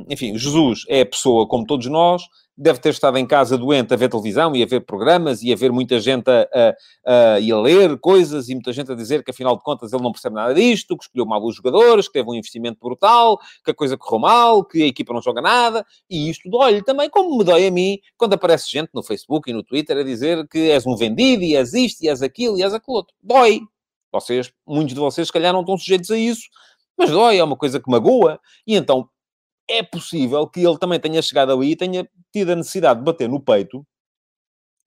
Enfim, 0.09 0.37
Jesus 0.37 0.85
é 0.89 1.05
pessoa 1.05 1.47
como 1.47 1.67
todos 1.67 1.87
nós, 1.87 2.23
deve 2.57 2.79
ter 2.79 2.91
estado 2.91 3.17
em 3.17 3.27
casa 3.27 3.57
doente 3.57 3.93
a 3.93 3.97
ver 3.97 4.09
televisão 4.09 4.55
e 4.55 4.63
a 4.63 4.67
ver 4.67 4.81
programas 4.81 5.43
e 5.43 5.53
a 5.53 5.57
ver 5.57 5.73
muita 5.73 5.99
gente 5.99 6.31
a, 6.31 6.49
a, 6.53 6.75
a, 7.07 7.35
a 7.37 7.61
ler 7.61 7.99
coisas 7.99 8.49
e 8.49 8.55
muita 8.55 8.73
gente 8.73 8.93
a 8.93 8.95
dizer 8.95 9.25
que, 9.25 9.31
afinal 9.31 9.57
de 9.57 9.63
contas, 9.63 9.93
ele 9.93 10.03
não 10.03 10.13
percebe 10.13 10.37
nada 10.37 10.55
disto, 10.55 10.97
que 10.97 11.05
escolheu 11.05 11.27
mal 11.27 11.43
os 11.45 11.57
jogadores, 11.57 12.07
que 12.07 12.13
teve 12.13 12.29
um 12.29 12.35
investimento 12.35 12.79
brutal, 12.81 13.39
que 13.65 13.71
a 13.71 13.75
coisa 13.75 13.97
correu 13.97 14.21
mal, 14.21 14.65
que 14.65 14.83
a 14.83 14.87
equipa 14.87 15.13
não 15.15 15.23
joga 15.23 15.41
nada. 15.41 15.85
E 16.09 16.29
isto 16.29 16.49
dói-lhe 16.49 16.83
também, 16.83 17.09
como 17.09 17.37
me 17.37 17.45
dói 17.45 17.67
a 17.67 17.71
mim, 17.71 17.99
quando 18.17 18.35
aparece 18.35 18.71
gente 18.71 18.91
no 18.95 19.03
Facebook 19.03 19.51
e 19.51 19.53
no 19.53 19.63
Twitter 19.63 19.97
a 19.97 20.03
dizer 20.03 20.47
que 20.49 20.71
és 20.71 20.87
um 20.87 20.95
vendido 20.95 21.43
e 21.43 21.57
és 21.57 21.73
isto 21.73 22.03
e 22.05 22.09
és 22.09 22.23
aquilo 22.23 22.59
e 22.59 22.63
és 22.63 22.73
aquilo 22.75 22.97
outro. 22.97 23.15
Dói. 23.23 23.61
Vocês, 24.13 24.53
muitos 24.67 24.93
de 24.93 25.01
vocês, 25.01 25.29
se 25.29 25.33
calhar, 25.33 25.55
não 25.55 25.61
estão 25.61 25.79
sujeitos 25.79 26.11
a 26.11 26.19
isso 26.19 26.43
mas 27.03 27.11
dói, 27.11 27.39
é 27.39 27.45
uma 27.45 27.57
coisa 27.57 27.81
que 27.81 27.91
magoa, 27.91 28.41
e 28.67 28.77
então 28.77 29.09
é 29.69 29.83
possível 29.83 30.47
que 30.47 30.61
ele 30.61 30.79
também 30.79 31.01
tenha 31.01 31.21
chegado 31.23 31.53
ali 31.53 31.73
e 31.73 31.77
tenha 31.77 32.09
tido 32.33 32.53
a 32.53 32.57
necessidade 32.57 33.01
de 33.01 33.05
bater 33.05 33.29
no 33.29 33.41
peito, 33.41 33.85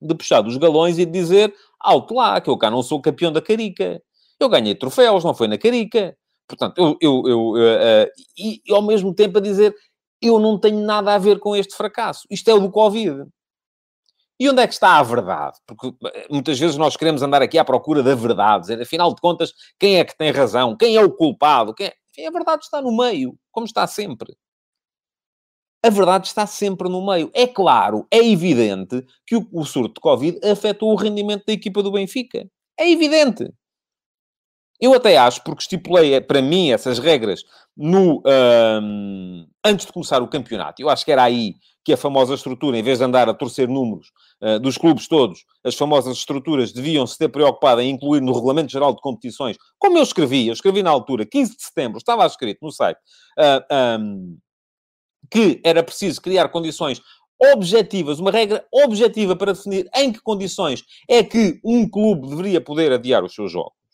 de 0.00 0.14
puxar 0.14 0.40
dos 0.42 0.56
galões 0.56 0.98
e 0.98 1.04
de 1.04 1.12
dizer, 1.12 1.54
alto 1.80 2.14
lá, 2.14 2.40
que 2.40 2.48
eu 2.48 2.58
cá 2.58 2.70
não 2.70 2.82
sou 2.82 3.00
campeão 3.00 3.32
da 3.32 3.40
Carica. 3.40 4.02
Eu 4.38 4.48
ganhei 4.48 4.74
troféus, 4.74 5.24
não 5.24 5.34
foi 5.34 5.48
na 5.48 5.58
Carica. 5.58 6.16
Portanto, 6.46 6.78
eu... 6.78 6.96
eu, 7.00 7.22
eu 7.26 7.40
uh, 7.50 7.54
uh, 7.54 8.10
e, 8.38 8.60
e, 8.66 8.72
ao 8.72 8.82
mesmo 8.82 9.14
tempo 9.14 9.38
a 9.38 9.40
dizer, 9.40 9.74
eu 10.20 10.38
não 10.38 10.58
tenho 10.58 10.80
nada 10.80 11.14
a 11.14 11.18
ver 11.18 11.38
com 11.38 11.56
este 11.56 11.74
fracasso. 11.74 12.26
Isto 12.30 12.50
é 12.50 12.54
o 12.54 12.60
do 12.60 12.70
Covid. 12.70 13.26
E 14.38 14.50
onde 14.50 14.60
é 14.60 14.66
que 14.66 14.74
está 14.74 14.98
a 14.98 15.02
verdade? 15.02 15.56
Porque 15.66 15.94
eh, 16.14 16.26
muitas 16.30 16.58
vezes 16.58 16.76
nós 16.76 16.94
queremos 16.94 17.22
andar 17.22 17.40
aqui 17.40 17.58
à 17.58 17.64
procura 17.64 18.02
da 18.02 18.14
verdade, 18.14 18.62
dizer, 18.62 18.80
afinal 18.82 19.14
de 19.14 19.20
contas, 19.20 19.52
quem 19.78 19.98
é 19.98 20.04
que 20.04 20.16
tem 20.16 20.30
razão? 20.30 20.76
Quem 20.76 20.94
é 20.96 21.02
o 21.02 21.10
culpado? 21.10 21.74
Quem 21.74 21.86
é... 21.86 21.94
Enfim, 22.16 22.26
a 22.26 22.30
verdade 22.30 22.64
está 22.64 22.80
no 22.80 22.96
meio, 22.96 23.38
como 23.52 23.66
está 23.66 23.86
sempre. 23.86 24.34
A 25.84 25.90
verdade 25.90 26.26
está 26.26 26.46
sempre 26.46 26.88
no 26.88 27.04
meio. 27.04 27.30
É 27.34 27.46
claro, 27.46 28.06
é 28.10 28.18
evidente 28.18 29.04
que 29.26 29.36
o, 29.36 29.46
o 29.52 29.64
surto 29.64 29.94
de 29.94 30.00
Covid 30.00 30.40
afetou 30.42 30.92
o 30.92 30.96
rendimento 30.96 31.44
da 31.46 31.52
equipa 31.52 31.82
do 31.82 31.92
Benfica. 31.92 32.48
É 32.78 32.90
evidente. 32.90 33.46
Eu 34.80 34.94
até 34.94 35.16
acho, 35.16 35.42
porque 35.42 35.62
estipulei 35.62 36.14
eh, 36.14 36.20
para 36.20 36.42
mim 36.42 36.70
essas 36.70 36.98
regras 36.98 37.42
no, 37.76 38.22
um, 38.26 39.46
antes 39.64 39.86
de 39.86 39.92
começar 39.92 40.22
o 40.22 40.28
campeonato. 40.28 40.82
Eu 40.82 40.90
acho 40.90 41.04
que 41.04 41.12
era 41.12 41.22
aí 41.22 41.54
que 41.86 41.92
a 41.92 41.96
famosa 41.96 42.34
estrutura, 42.34 42.76
em 42.76 42.82
vez 42.82 42.98
de 42.98 43.04
andar 43.04 43.28
a 43.28 43.32
torcer 43.32 43.68
números 43.68 44.08
uh, 44.42 44.58
dos 44.58 44.76
clubes 44.76 45.06
todos, 45.06 45.44
as 45.62 45.76
famosas 45.76 46.16
estruturas 46.16 46.72
deviam 46.72 47.06
se 47.06 47.16
ter 47.16 47.28
preocupado 47.28 47.80
em 47.80 47.90
incluir 47.90 48.20
no 48.20 48.32
Regulamento 48.32 48.72
Geral 48.72 48.92
de 48.92 49.00
Competições, 49.00 49.56
como 49.78 49.96
eu 49.96 50.02
escrevi, 50.02 50.48
eu 50.48 50.52
escrevi 50.52 50.82
na 50.82 50.90
altura, 50.90 51.24
15 51.24 51.56
de 51.56 51.62
setembro, 51.62 51.98
estava 51.98 52.26
escrito 52.26 52.58
no 52.60 52.72
site, 52.72 52.98
uh, 53.38 53.62
ah, 53.70 53.98
um, 54.00 54.36
que 55.30 55.60
era 55.62 55.80
preciso 55.80 56.20
criar 56.20 56.48
condições 56.48 57.00
objetivas, 57.54 58.18
uma 58.18 58.32
regra 58.32 58.66
objetiva 58.72 59.36
para 59.36 59.52
definir 59.52 59.88
em 59.94 60.12
que 60.12 60.20
condições 60.20 60.82
é 61.08 61.22
que 61.22 61.60
um 61.64 61.88
clube 61.88 62.28
deveria 62.28 62.60
poder 62.60 62.90
adiar 62.90 63.22
os 63.22 63.32
seus 63.32 63.52
jogos 63.52 63.85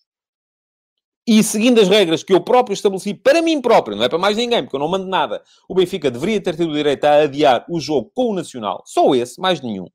e 1.27 1.43
seguindo 1.43 1.81
as 1.81 1.89
regras 1.89 2.23
que 2.23 2.33
eu 2.33 2.41
próprio 2.41 2.75
estabeleci 2.75 3.15
para 3.15 3.41
mim 3.41 3.61
próprio, 3.61 3.97
não 3.97 4.05
é 4.05 4.09
para 4.09 4.19
mais 4.19 4.37
ninguém, 4.37 4.63
porque 4.63 4.75
eu 4.75 4.81
não 4.81 4.89
mando 4.89 5.07
nada, 5.07 5.43
o 5.69 5.75
Benfica 5.75 6.11
deveria 6.11 6.41
ter 6.41 6.57
tido 6.57 6.71
o 6.71 6.75
direito 6.75 7.05
a 7.05 7.23
adiar 7.23 7.65
o 7.69 7.79
jogo 7.79 8.11
com 8.15 8.31
o 8.31 8.35
Nacional. 8.35 8.83
Só 8.85 9.15
esse, 9.15 9.41
mais 9.41 9.61
nenhum. 9.61 9.87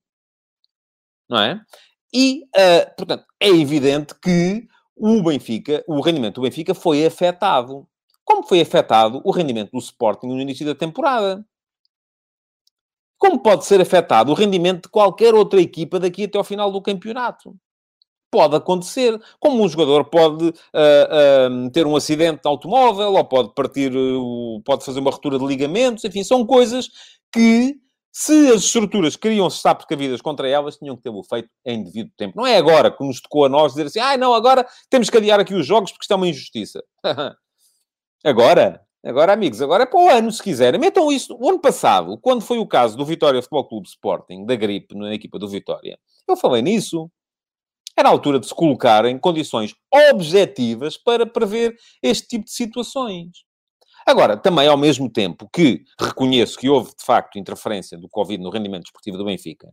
Não 1.30 1.40
é? 1.40 1.60
E, 2.14 2.44
uh, 2.56 2.96
portanto, 2.96 3.26
é 3.40 3.50
evidente 3.50 4.16
que 4.22 4.66
o 4.96 5.22
Benfica, 5.22 5.84
o 5.88 6.00
rendimento 6.02 6.36
do 6.36 6.42
Benfica 6.42 6.74
foi 6.74 7.06
afetado. 7.06 7.88
Como 8.24 8.44
foi 8.44 8.62
afetado 8.62 9.22
o 9.26 9.32
rendimento 9.32 9.72
do 9.72 9.80
Sporting 9.80 10.28
no 10.28 10.40
início 10.40 10.66
da 10.66 10.74
temporada? 10.74 11.46
Como 13.18 13.40
pode 13.40 13.66
ser 13.66 13.82
afetado 13.82 14.32
o 14.32 14.36
rendimento 14.36 14.84
de 14.84 14.90
qualquer 14.90 15.34
outra 15.34 15.60
equipa 15.60 16.00
daqui 16.00 16.24
até 16.24 16.38
ao 16.38 16.44
final 16.44 16.72
do 16.72 16.82
campeonato? 16.82 17.56
Pode 18.30 18.56
acontecer. 18.56 19.20
Como 19.40 19.64
um 19.64 19.70
jogador 19.70 20.06
pode 20.06 20.46
uh, 20.46 20.52
uh, 20.52 21.72
ter 21.72 21.88
um 21.88 21.96
acidente 21.96 22.42
de 22.42 22.48
automóvel, 22.48 23.14
ou 23.14 23.24
pode 23.24 23.54
partir, 23.54 23.96
uh, 23.96 24.62
pode 24.66 24.84
fazer 24.84 25.00
uma 25.00 25.12
ruptura 25.12 25.40
de 25.40 25.46
ligamentos, 25.46 26.04
enfim, 26.04 26.24
são 26.24 26.46
coisas 26.46 26.90
que, 27.32 27.76
se 28.12 28.50
as 28.50 28.64
estruturas 28.64 29.16
queriam 29.16 29.48
estar 29.48 29.76
precavidas 29.76 30.22
contra 30.22 30.48
elas, 30.48 30.76
tinham 30.76 30.98
que 30.98 31.04
ter 31.04 31.10
o 31.10 31.24
feito 31.24 31.50
em 31.66 31.84
devido 31.84 32.12
tempo. 32.18 32.34
Não 32.36 32.46
é 32.46 32.58
agora 32.58 32.92
que 32.92 33.04
nos 33.04 33.22
tocou 33.22 33.46
a 33.46 33.50
nós 33.50 33.74
dizer 33.74 33.86
assim, 33.88 34.00
ah, 34.00 34.18
não, 34.18 34.34
agora 34.34 34.68
temos 34.90 35.10
que 35.10 35.18
adiar 35.18 35.40
aqui 35.40 35.54
os 35.54 35.66
jogos 35.66 35.92
porque 35.92 36.04
isto 36.04 36.14
é 36.14 36.16
uma 36.16 36.28
injustiça. 36.28 36.84
agora, 38.26 38.82
agora, 39.06 39.32
amigos, 39.32 39.62
agora 39.62 39.84
é 39.84 39.86
para 39.86 40.00
o 40.02 40.10
ano, 40.10 40.32
se 40.34 40.44
quiserem. 40.44 40.80
Metam 40.80 41.10
isso. 41.12 41.38
O 41.40 41.50
ano 41.50 41.60
passado, 41.60 42.18
quando 42.18 42.42
foi 42.42 42.58
o 42.58 42.68
caso 42.68 42.98
do 42.98 43.06
Vitória 43.06 43.42
Futebol 43.42 43.70
Clube 43.70 43.88
Sporting, 43.88 44.46
da 44.46 44.56
gripe 44.56 44.96
na 44.96 45.14
equipa 45.14 45.40
do 45.40 45.48
Vitória, 45.48 45.98
eu 46.28 46.36
falei 46.36 46.62
nisso. 46.62 47.10
Era 47.98 48.10
a 48.10 48.12
altura 48.12 48.40
de 48.40 48.48
se 48.48 48.54
colocar 48.54 49.06
em 49.06 49.18
condições 49.18 49.74
objetivas 50.12 50.98
para 50.98 51.26
prever 51.26 51.76
este 52.04 52.28
tipo 52.28 52.46
de 52.46 52.52
situações. 52.52 53.48
Agora, 54.06 54.38
também 54.38 54.68
ao 54.68 54.78
mesmo 54.78 55.12
tempo 55.12 55.50
que 55.52 55.84
reconheço 56.00 56.58
que 56.58 56.70
houve, 56.70 56.92
de 56.98 57.04
facto, 57.04 57.40
interferência 57.40 57.98
do 57.98 58.08
Covid 58.08 58.42
no 58.42 58.50
rendimento 58.50 58.84
desportivo 58.84 59.18
do 59.18 59.26
Benfica, 59.26 59.68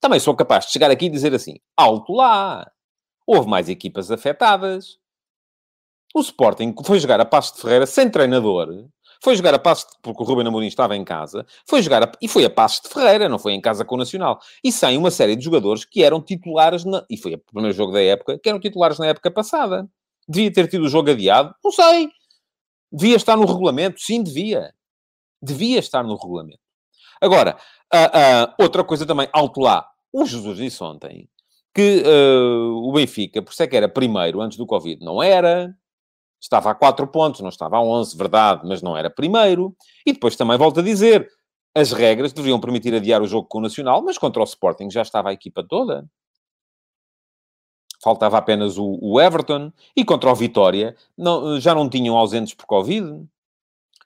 também 0.00 0.20
sou 0.20 0.34
capaz 0.34 0.66
de 0.66 0.72
chegar 0.72 0.90
aqui 0.90 1.06
e 1.06 1.10
dizer 1.10 1.32
assim, 1.32 1.54
alto 1.76 2.12
lá, 2.12 2.70
houve 3.26 3.48
mais 3.48 3.68
equipas 3.68 4.10
afetadas. 4.10 4.98
O 6.14 6.20
Sporting 6.20 6.74
foi 6.84 6.98
jogar 6.98 7.20
a 7.20 7.24
Passo 7.24 7.54
de 7.54 7.62
Ferreira 7.62 7.86
sem 7.86 8.10
treinador 8.10 8.88
foi 9.26 9.34
jogar 9.34 9.52
a 9.54 9.58
Passos, 9.58 9.90
de... 9.90 9.98
porque 10.02 10.22
o 10.22 10.24
Ruben 10.24 10.46
Amorim 10.46 10.68
estava 10.68 10.96
em 10.96 11.02
casa, 11.02 11.44
foi 11.66 11.82
jogar 11.82 12.04
a... 12.04 12.12
e 12.22 12.28
foi 12.28 12.44
a 12.44 12.50
Passos 12.50 12.80
de 12.82 12.90
Ferreira, 12.90 13.28
não 13.28 13.40
foi 13.40 13.54
em 13.54 13.60
casa 13.60 13.84
com 13.84 13.96
o 13.96 13.98
Nacional. 13.98 14.38
E 14.62 14.70
sem 14.70 14.96
uma 14.96 15.10
série 15.10 15.34
de 15.34 15.44
jogadores 15.44 15.84
que 15.84 16.04
eram 16.04 16.22
titulares, 16.22 16.84
na... 16.84 17.04
e 17.10 17.16
foi 17.16 17.34
o 17.34 17.38
primeiro 17.38 17.76
jogo 17.76 17.90
da 17.90 18.00
época, 18.00 18.38
que 18.38 18.48
eram 18.48 18.60
titulares 18.60 19.00
na 19.00 19.06
época 19.06 19.28
passada. 19.28 19.88
Devia 20.28 20.52
ter 20.52 20.68
tido 20.68 20.84
o 20.84 20.88
jogo 20.88 21.10
adiado? 21.10 21.52
Não 21.64 21.72
sei. 21.72 22.08
Devia 22.92 23.16
estar 23.16 23.36
no 23.36 23.44
regulamento? 23.44 24.00
Sim, 24.00 24.22
devia. 24.22 24.72
Devia 25.42 25.80
estar 25.80 26.04
no 26.04 26.14
regulamento. 26.14 26.60
Agora, 27.20 27.56
uh, 27.92 28.52
uh, 28.52 28.62
outra 28.62 28.84
coisa 28.84 29.04
também, 29.04 29.28
alto 29.32 29.58
lá. 29.60 29.88
O 30.12 30.24
Jesus 30.24 30.56
disse 30.56 30.84
ontem 30.84 31.28
que 31.74 32.04
uh, 32.06 32.76
o 32.76 32.92
Benfica, 32.92 33.42
por 33.42 33.50
isso 33.50 33.62
é 33.64 33.66
que 33.66 33.76
era 33.76 33.88
primeiro 33.88 34.40
antes 34.40 34.56
do 34.56 34.66
Covid, 34.66 35.04
não 35.04 35.20
era. 35.20 35.76
Estava 36.46 36.70
a 36.70 36.74
4 36.76 37.08
pontos, 37.08 37.40
não 37.40 37.48
estava 37.48 37.76
a 37.76 37.82
11, 37.82 38.16
verdade, 38.16 38.62
mas 38.64 38.80
não 38.80 38.96
era 38.96 39.10
primeiro. 39.10 39.74
E 40.06 40.12
depois 40.12 40.36
também 40.36 40.56
volto 40.56 40.78
a 40.78 40.82
dizer, 40.82 41.28
as 41.74 41.90
regras 41.90 42.32
deveriam 42.32 42.60
permitir 42.60 42.94
adiar 42.94 43.20
o 43.20 43.26
jogo 43.26 43.48
com 43.48 43.58
o 43.58 43.62
Nacional, 43.62 44.00
mas 44.00 44.16
contra 44.16 44.40
o 44.40 44.44
Sporting 44.44 44.88
já 44.88 45.02
estava 45.02 45.30
a 45.30 45.32
equipa 45.32 45.64
toda. 45.64 46.08
Faltava 48.00 48.38
apenas 48.38 48.78
o, 48.78 48.96
o 49.02 49.20
Everton. 49.20 49.72
E 49.96 50.04
contra 50.04 50.30
o 50.30 50.36
Vitória 50.36 50.94
não, 51.18 51.58
já 51.58 51.74
não 51.74 51.88
tinham 51.88 52.16
ausentes 52.16 52.54
por 52.54 52.64
Covid. 52.64 53.26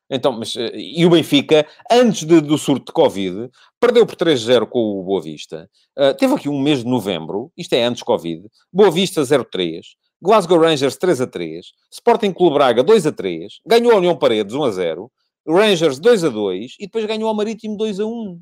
Então, 0.09 0.33
mas, 0.33 0.57
eh, 0.57 0.73
e 0.75 1.05
o 1.05 1.11
Benfica, 1.11 1.67
antes 1.91 2.25
de, 2.25 2.41
do 2.41 2.57
surto 2.57 2.87
de 2.87 2.93
Covid, 2.93 3.51
perdeu 3.79 4.07
por 4.07 4.17
3-0 4.17 4.67
com 4.67 4.99
o 4.99 5.05
Boa 5.05 5.21
Vista. 5.21 5.69
Uh, 5.95 6.15
teve 6.17 6.33
aqui 6.35 6.49
um 6.49 6.59
mês 6.59 6.79
de 6.79 6.87
novembro, 6.89 7.53
isto 7.55 7.75
é 7.75 7.85
antes 7.85 8.03
Covid. 8.03 8.49
Boa 8.73 8.91
Vista 8.91 9.21
0-3. 9.21 9.85
Glasgow 10.23 10.59
Rangers 10.59 10.97
3 10.97 11.23
a 11.23 11.27
3, 11.27 11.73
Sporting 11.91 12.33
Clube 12.33 12.55
Braga 12.55 12.83
2 12.83 13.07
a 13.07 13.13
3, 13.13 13.61
ganhou 13.67 13.93
a 13.93 13.97
União 13.97 14.17
Paredes 14.17 14.55
1 14.55 14.65
a 14.65 14.71
0, 14.71 15.13
Rangers 15.47 15.99
2 15.99 16.25
a 16.25 16.29
2 16.29 16.77
e 16.79 16.87
depois 16.87 17.07
ganhou 17.07 17.31
a 17.31 17.35
Marítimo 17.35 17.77
2 17.77 18.01
a 18.01 18.07
1. 18.07 18.41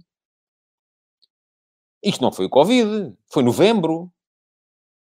Isto 2.03 2.23
não 2.23 2.33
foi 2.33 2.47
o 2.47 2.51
Covid, 2.51 3.15
foi 3.33 3.43
novembro, 3.43 4.11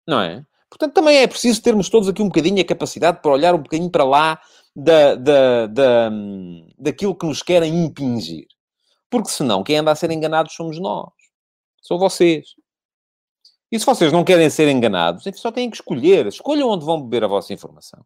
não 0.06 0.20
é? 0.20 0.44
Portanto, 0.68 0.94
também 0.94 1.18
é 1.18 1.26
preciso 1.26 1.62
termos 1.62 1.90
todos 1.90 2.08
aqui 2.08 2.22
um 2.22 2.28
bocadinho 2.28 2.60
a 2.60 2.64
capacidade 2.64 3.20
para 3.20 3.30
olhar 3.30 3.54
um 3.54 3.62
bocadinho 3.62 3.90
para 3.90 4.04
lá 4.04 4.40
da, 4.74 5.14
da, 5.14 5.66
da, 5.66 6.10
daquilo 6.78 7.14
que 7.14 7.26
nos 7.26 7.42
querem 7.42 7.84
impingir. 7.84 8.46
Porque 9.10 9.28
senão, 9.28 9.62
quem 9.62 9.76
anda 9.76 9.90
a 9.90 9.94
ser 9.94 10.10
enganado 10.10 10.50
somos 10.50 10.80
nós. 10.80 11.10
São 11.82 11.98
vocês. 11.98 12.54
E 13.72 13.80
se 13.80 13.86
vocês 13.86 14.12
não 14.12 14.22
querem 14.22 14.50
ser 14.50 14.68
enganados, 14.68 15.24
só 15.36 15.50
têm 15.50 15.70
que 15.70 15.76
escolher. 15.76 16.26
Escolham 16.26 16.68
onde 16.68 16.84
vão 16.84 17.00
beber 17.00 17.24
a 17.24 17.26
vossa 17.26 17.54
informação. 17.54 18.04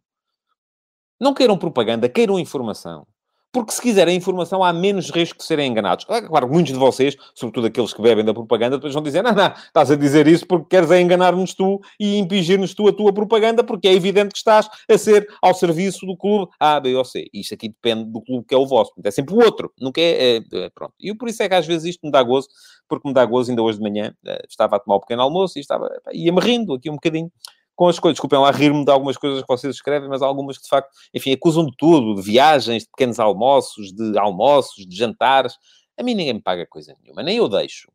Não 1.19 1.33
queiram 1.33 1.57
propaganda, 1.57 2.07
queiram 2.07 2.39
informação. 2.39 3.05
Porque 3.51 3.71
se 3.71 3.81
quiserem 3.81 4.15
informação, 4.15 4.63
há 4.63 4.73
menos 4.73 5.09
risco 5.09 5.39
de 5.39 5.45
serem 5.45 5.71
enganados. 5.71 6.05
Claro, 6.05 6.47
muitos 6.47 6.73
de 6.73 6.79
vocês, 6.79 7.15
sobretudo 7.33 7.67
aqueles 7.67 7.93
que 7.93 8.01
bebem 8.01 8.23
da 8.23 8.33
propaganda, 8.33 8.77
depois 8.77 8.93
vão 8.93 9.01
dizer, 9.01 9.23
não, 9.23 9.33
não, 9.33 9.47
estás 9.47 9.89
a 9.89 9.95
dizer 9.95 10.27
isso 10.27 10.45
porque 10.45 10.67
queres 10.69 10.91
é 10.91 11.01
enganar-nos 11.01 11.53
tu 11.53 11.79
e 11.99 12.17
impingir-nos 12.17 12.73
tu 12.73 12.87
a 12.87 12.93
tua 12.93 13.13
propaganda, 13.13 13.63
porque 13.63 13.87
é 13.87 13.93
evidente 13.93 14.33
que 14.33 14.37
estás 14.37 14.69
a 14.89 14.97
ser 14.97 15.27
ao 15.41 15.53
serviço 15.53 16.05
do 16.05 16.15
clube 16.15 16.51
A, 16.59 16.79
B 16.79 16.95
ou 16.95 17.05
C. 17.05 17.27
Isto 17.33 17.53
aqui 17.53 17.69
depende 17.69 18.05
do 18.05 18.21
clube 18.21 18.45
que 18.47 18.53
é 18.53 18.57
o 18.57 18.67
vosso. 18.67 18.91
É 19.03 19.11
sempre 19.11 19.33
o 19.33 19.37
outro. 19.37 19.71
Nunca 19.79 20.01
é, 20.01 20.37
é, 20.37 20.41
é 20.53 20.69
pronto. 20.69 20.93
E 20.99 21.13
por 21.15 21.29
isso 21.29 21.41
é 21.41 21.49
que 21.49 21.55
às 21.55 21.65
vezes 21.65 21.85
isto 21.85 22.05
me 22.05 22.11
dá 22.11 22.21
gozo, 22.21 22.49
porque 22.87 23.07
me 23.07 23.13
dá 23.13 23.25
gozo. 23.25 23.49
Ainda 23.49 23.63
hoje 23.63 23.77
de 23.77 23.83
manhã 23.83 24.13
eh, 24.25 24.43
estava 24.49 24.75
a 24.75 24.79
tomar 24.79 24.97
um 24.97 24.99
pequeno 24.99 25.21
almoço 25.21 25.57
e 25.57 25.61
estava, 25.61 25.89
ia-me 26.11 26.39
rindo 26.39 26.73
aqui 26.73 26.89
um 26.89 26.95
bocadinho 26.95 27.31
com 27.77 27.87
as 27.87 27.99
coisas. 27.99 28.15
Desculpem 28.15 28.39
lá 28.39 28.51
rir-me 28.51 28.83
de 28.83 28.91
algumas 28.91 29.15
coisas 29.15 29.41
que 29.41 29.47
vocês 29.47 29.75
escrevem, 29.75 30.09
mas 30.09 30.21
algumas 30.21 30.57
que, 30.57 30.63
de 30.63 30.69
facto, 30.69 30.89
enfim, 31.13 31.31
acusam 31.31 31.65
de 31.65 31.71
tudo, 31.77 32.15
de 32.15 32.21
viagens, 32.21 32.83
de 32.83 32.89
pequenos 32.89 33.19
almoços, 33.19 33.93
de 33.93 34.17
almoços, 34.17 34.85
de 34.85 34.93
jantares. 34.97 35.53
A 35.97 36.03
mim 36.03 36.15
ninguém 36.15 36.33
me 36.33 36.41
paga 36.41 36.65
coisa 36.65 36.93
nenhuma, 37.01 37.23
nem 37.23 37.37
eu 37.37 37.47
deixo. 37.47 37.89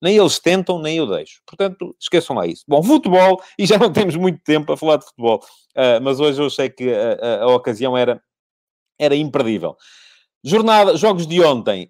Nem 0.00 0.16
eles 0.16 0.38
tentam, 0.38 0.78
nem 0.80 0.98
eu 0.98 1.06
deixo. 1.06 1.40
Portanto, 1.46 1.96
esqueçam 1.98 2.36
lá 2.36 2.46
isso. 2.46 2.64
Bom, 2.68 2.82
futebol, 2.82 3.40
e 3.58 3.66
já 3.66 3.78
não 3.78 3.90
temos 3.92 4.16
muito 4.16 4.40
tempo 4.42 4.72
a 4.72 4.76
falar 4.76 4.98
de 4.98 5.06
futebol, 5.06 5.40
uh, 5.76 6.02
mas 6.02 6.20
hoje 6.20 6.42
eu 6.42 6.50
sei 6.50 6.68
que 6.68 6.92
a, 6.92 7.12
a, 7.12 7.42
a, 7.44 7.46
ocasião 7.54 7.96
era, 7.96 8.22
era 8.98 9.16
imperdível. 9.16 9.76
Jornada, 10.44 10.96
jogos 10.96 11.26
de 11.26 11.40
ontem. 11.40 11.88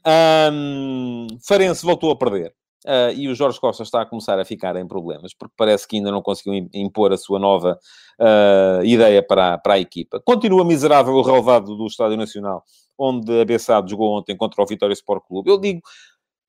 Um, 0.52 1.26
Farense 1.42 1.85
voltou 1.85 2.11
a 2.11 2.16
perder. 2.16 2.55
Uh, 2.84 3.14
e 3.14 3.28
o 3.28 3.34
Jorge 3.34 3.60
Costa 3.60 3.84
está 3.84 4.02
a 4.02 4.06
começar 4.06 4.38
a 4.38 4.44
ficar 4.44 4.74
em 4.74 4.86
problemas, 4.86 5.32
porque 5.32 5.54
parece 5.56 5.86
que 5.86 5.96
ainda 5.96 6.10
não 6.10 6.20
conseguiu 6.20 6.68
impor 6.74 7.12
a 7.12 7.16
sua 7.16 7.38
nova 7.38 7.78
uh, 8.20 8.84
ideia 8.84 9.22
para 9.22 9.54
a, 9.54 9.58
para 9.58 9.74
a 9.74 9.78
equipa. 9.78 10.20
Continua 10.24 10.64
miserável 10.64 11.14
o 11.14 11.22
relevado 11.22 11.76
do 11.76 11.86
Estádio 11.86 12.16
Nacional, 12.16 12.64
onde 12.98 13.40
a 13.40 13.44
Bessado 13.44 13.88
jogou 13.88 14.18
ontem 14.18 14.36
contra 14.36 14.62
o 14.62 14.66
Vitória 14.66 14.92
Sport 14.94 15.22
Clube. 15.28 15.50
Eu 15.50 15.60
digo, 15.60 15.80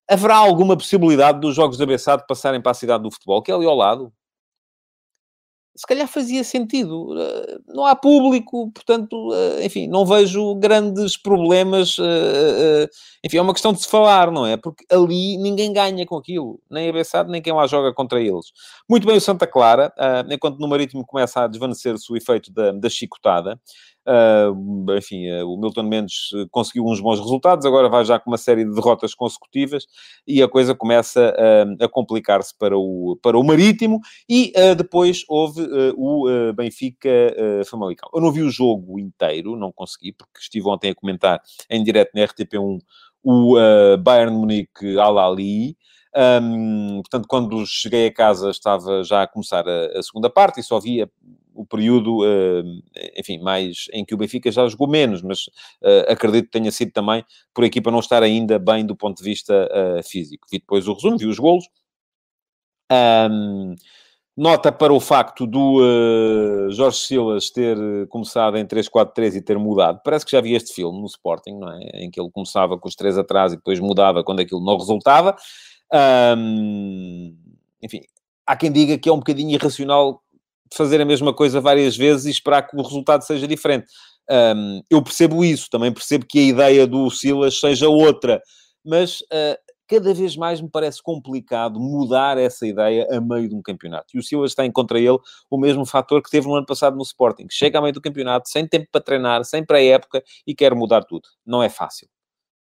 haverá 0.10 0.38
alguma 0.38 0.76
possibilidade 0.76 1.40
dos 1.40 1.56
jogos 1.56 1.78
da 1.78 1.86
Bessado 1.86 2.26
passarem 2.28 2.62
para 2.62 2.72
a 2.72 2.76
cidade 2.76 3.04
do 3.04 3.12
futebol, 3.12 3.42
que 3.42 3.52
é 3.52 3.56
ali 3.56 3.66
ao 3.66 3.76
lado? 3.76 4.12
Se 5.76 5.88
calhar 5.88 6.08
fazia 6.08 6.44
sentido. 6.44 7.16
Eh, 7.20 7.58
não 7.68 7.86
há 7.86 7.96
público, 7.96 8.72
portanto, 8.72 9.34
eh, 9.34 9.66
enfim, 9.66 9.88
não 9.88 10.06
vejo 10.06 10.56
grandes 10.56 11.18
problemas. 11.18 11.98
Eh, 12.00 12.88
enfim, 13.24 13.38
é 13.38 13.42
uma 13.42 13.54
questão 13.54 13.74
de 13.74 13.82
se 13.82 13.90
falar, 13.90 14.32
não 14.32 14.46
é? 14.46 14.56
Porque 14.56 14.86
ali 14.92 15.38
ninguém 15.38 15.74
ganha 15.74 16.06
com 16.06 16.18
aquilo, 16.18 16.60
nem 16.70 16.90
a 16.90 16.94
Bessade, 16.94 17.32
nem 17.32 17.42
quem 17.42 17.54
lá 17.54 17.66
joga 17.66 17.94
contra 17.94 18.22
eles. 18.22 18.52
Muito 18.90 19.08
bem 19.08 19.18
o 19.18 19.22
Santa 19.22 19.48
Clara, 19.48 19.92
enquanto 20.30 20.60
no 20.60 20.68
Marítimo 20.68 21.06
começa 21.06 21.44
a 21.44 21.48
desvanecer-se 21.48 22.12
o 22.12 22.18
efeito 22.18 22.52
da, 22.52 22.72
da 22.72 22.90
chicotada. 22.90 23.60
Uh, 24.06 24.98
enfim, 24.98 25.30
uh, 25.32 25.48
o 25.48 25.58
Milton 25.58 25.84
Mendes 25.84 26.30
conseguiu 26.52 26.86
uns 26.86 27.00
bons 27.00 27.20
resultados, 27.20 27.66
agora 27.66 27.88
vai 27.88 28.04
já 28.04 28.20
com 28.20 28.30
uma 28.30 28.38
série 28.38 28.66
de 28.66 28.74
derrotas 28.74 29.16
consecutivas 29.16 29.86
e 30.28 30.42
a 30.42 30.48
coisa 30.48 30.76
começa 30.76 31.34
uh, 31.34 31.84
a 31.84 31.88
complicar-se 31.88 32.58
para 32.58 32.78
o, 32.78 33.18
para 33.22 33.38
o 33.38 33.44
Marítimo. 33.44 34.02
E 34.28 34.52
depois 34.78 35.24
houve 35.28 35.62
o 35.96 36.54
Benfica 36.54 37.10
Famalicão. 37.66 38.10
Eu 38.14 38.22
não 38.22 38.32
vi 38.32 38.42
o 38.42 38.50
jogo 38.50 39.00
inteiro, 39.00 39.56
não 39.56 39.72
consegui, 39.72 40.12
porque 40.12 40.40
estive 40.40 40.68
ontem 40.68 40.92
a 40.92 40.96
comentar 40.96 41.42
em 41.70 41.84
direto 41.84 42.12
na 42.14 42.22
RTP1 42.22 42.80
o 43.24 43.56
Bayern 43.98 44.36
Munique 44.36 44.98
Al-Ali. 44.98 45.78
Um, 46.16 47.02
portanto, 47.02 47.28
quando 47.28 47.66
cheguei 47.66 48.08
a 48.08 48.14
casa 48.14 48.52
estava 48.52 49.04
já 49.04 49.24
a 49.24 49.28
começar 49.28 49.68
a, 49.68 49.98
a 49.98 50.04
segunda 50.04 50.30
parte 50.30 50.60
e 50.60 50.64
só 50.64 50.80
via 50.80 51.10
o 51.54 51.66
período, 51.66 52.24
uh, 52.24 52.82
enfim, 53.18 53.40
mais 53.40 53.86
em 53.94 54.04
que 54.04 54.14
o 54.14 54.18
Benfica 54.18 54.52
já 54.52 54.68
jogou 54.68 54.88
menos, 54.88 55.22
mas 55.22 55.46
uh, 55.82 56.10
acredito 56.12 56.46
que 56.46 56.52
tenha 56.52 56.72
sido 56.72 56.92
também 56.92 57.24
por 57.54 57.64
a 57.64 57.68
equipa 57.68 57.92
não 57.92 58.00
estar 58.00 58.24
ainda 58.24 58.58
bem 58.60 58.86
do 58.86 58.96
ponto 58.96 59.18
de 59.18 59.24
vista 59.24 59.70
uh, 59.72 60.04
físico. 60.04 60.48
Vi 60.52 60.60
depois 60.60 60.88
o 60.88 60.94
resumo, 60.94 61.18
vi 61.18 61.26
os 61.26 61.40
golos. 61.40 61.66
Um, 62.92 63.76
nota 64.36 64.72
para 64.72 64.94
o 64.94 65.00
facto 65.00 65.46
do 65.46 65.80
Jorge 66.72 66.98
Silas 66.98 67.50
ter 67.50 67.78
começado 68.10 68.58
em 68.58 68.66
3-4-3 68.66 69.36
e 69.36 69.42
ter 69.42 69.58
mudado. 69.58 70.02
Parece 70.04 70.26
que 70.26 70.32
já 70.32 70.42
vi 70.42 70.54
este 70.56 70.74
filme 70.74 71.00
no 71.00 71.06
Sporting, 71.06 71.60
não 71.60 71.72
é? 71.72 72.04
Em 72.04 72.10
que 72.10 72.20
ele 72.20 72.32
começava 72.32 72.78
com 72.78 72.88
os 72.88 72.96
três 72.96 73.18
atrás 73.18 73.54
e 73.54 73.58
depois 73.58 73.80
mudava 73.80 74.24
quando 74.24 74.40
aquilo 74.40 74.64
não 74.64 74.78
resultava. 74.78 75.36
Um, 76.36 77.36
enfim, 77.82 78.02
há 78.46 78.56
quem 78.56 78.72
diga 78.72 78.98
que 78.98 79.10
é 79.10 79.14
um 79.14 79.18
bocadinho 79.18 79.52
irracional 79.52 80.24
fazer 80.76 81.02
a 81.02 81.06
mesma 81.06 81.34
coisa 81.34 81.62
várias 81.62 81.96
vezes 81.96 82.26
e 82.26 82.32
esperar 82.32 82.64
que 82.64 82.76
o 82.76 82.82
resultado 82.82 83.24
seja 83.24 83.48
diferente. 83.48 83.88
Um, 84.30 84.82
eu 84.90 85.02
percebo 85.02 85.44
isso, 85.44 85.68
também 85.70 85.92
percebo 85.92 86.26
que 86.26 86.40
a 86.40 86.44
ideia 86.44 86.88
do 86.88 87.10
Silas 87.10 87.60
seja 87.60 87.90
outra, 87.90 88.42
mas 88.84 89.20
uh, 89.22 89.58
cada 89.88 90.14
vez 90.14 90.36
mais 90.36 90.62
me 90.62 90.70
parece 90.70 91.02
complicado 91.04 91.80
mudar 91.80 92.38
essa 92.38 92.66
ideia 92.66 93.08
a 93.12 93.20
meio 93.20 93.50
de 93.50 93.56
um 93.56 93.62
campeonato. 93.62 94.08
E 94.14 94.20
o 94.20 94.24
Silas 94.24 94.56
tem 94.56 94.72
contra 94.72 95.00
ele 95.00 95.18
o 95.50 95.58
mesmo 95.58 95.86
fator 95.86 96.22
que 96.22 96.30
teve 96.30 96.48
no 96.48 96.56
ano 96.56 96.66
passado 96.66 96.96
no 96.96 97.04
Sporting. 97.04 97.48
Chega 97.52 97.80
a 97.80 97.82
meio 97.82 97.94
do 97.94 98.02
campeonato, 98.02 98.50
sem 98.50 98.68
tempo 98.68 98.88
para 98.92 99.02
treinar, 99.02 99.44
sem 99.44 99.66
pré-época 99.66 100.24
e 100.48 100.56
quer 100.56 100.74
mudar 100.74 101.04
tudo. 101.04 101.28
Não 101.46 101.62
é 101.62 101.70
fácil. 101.70 102.08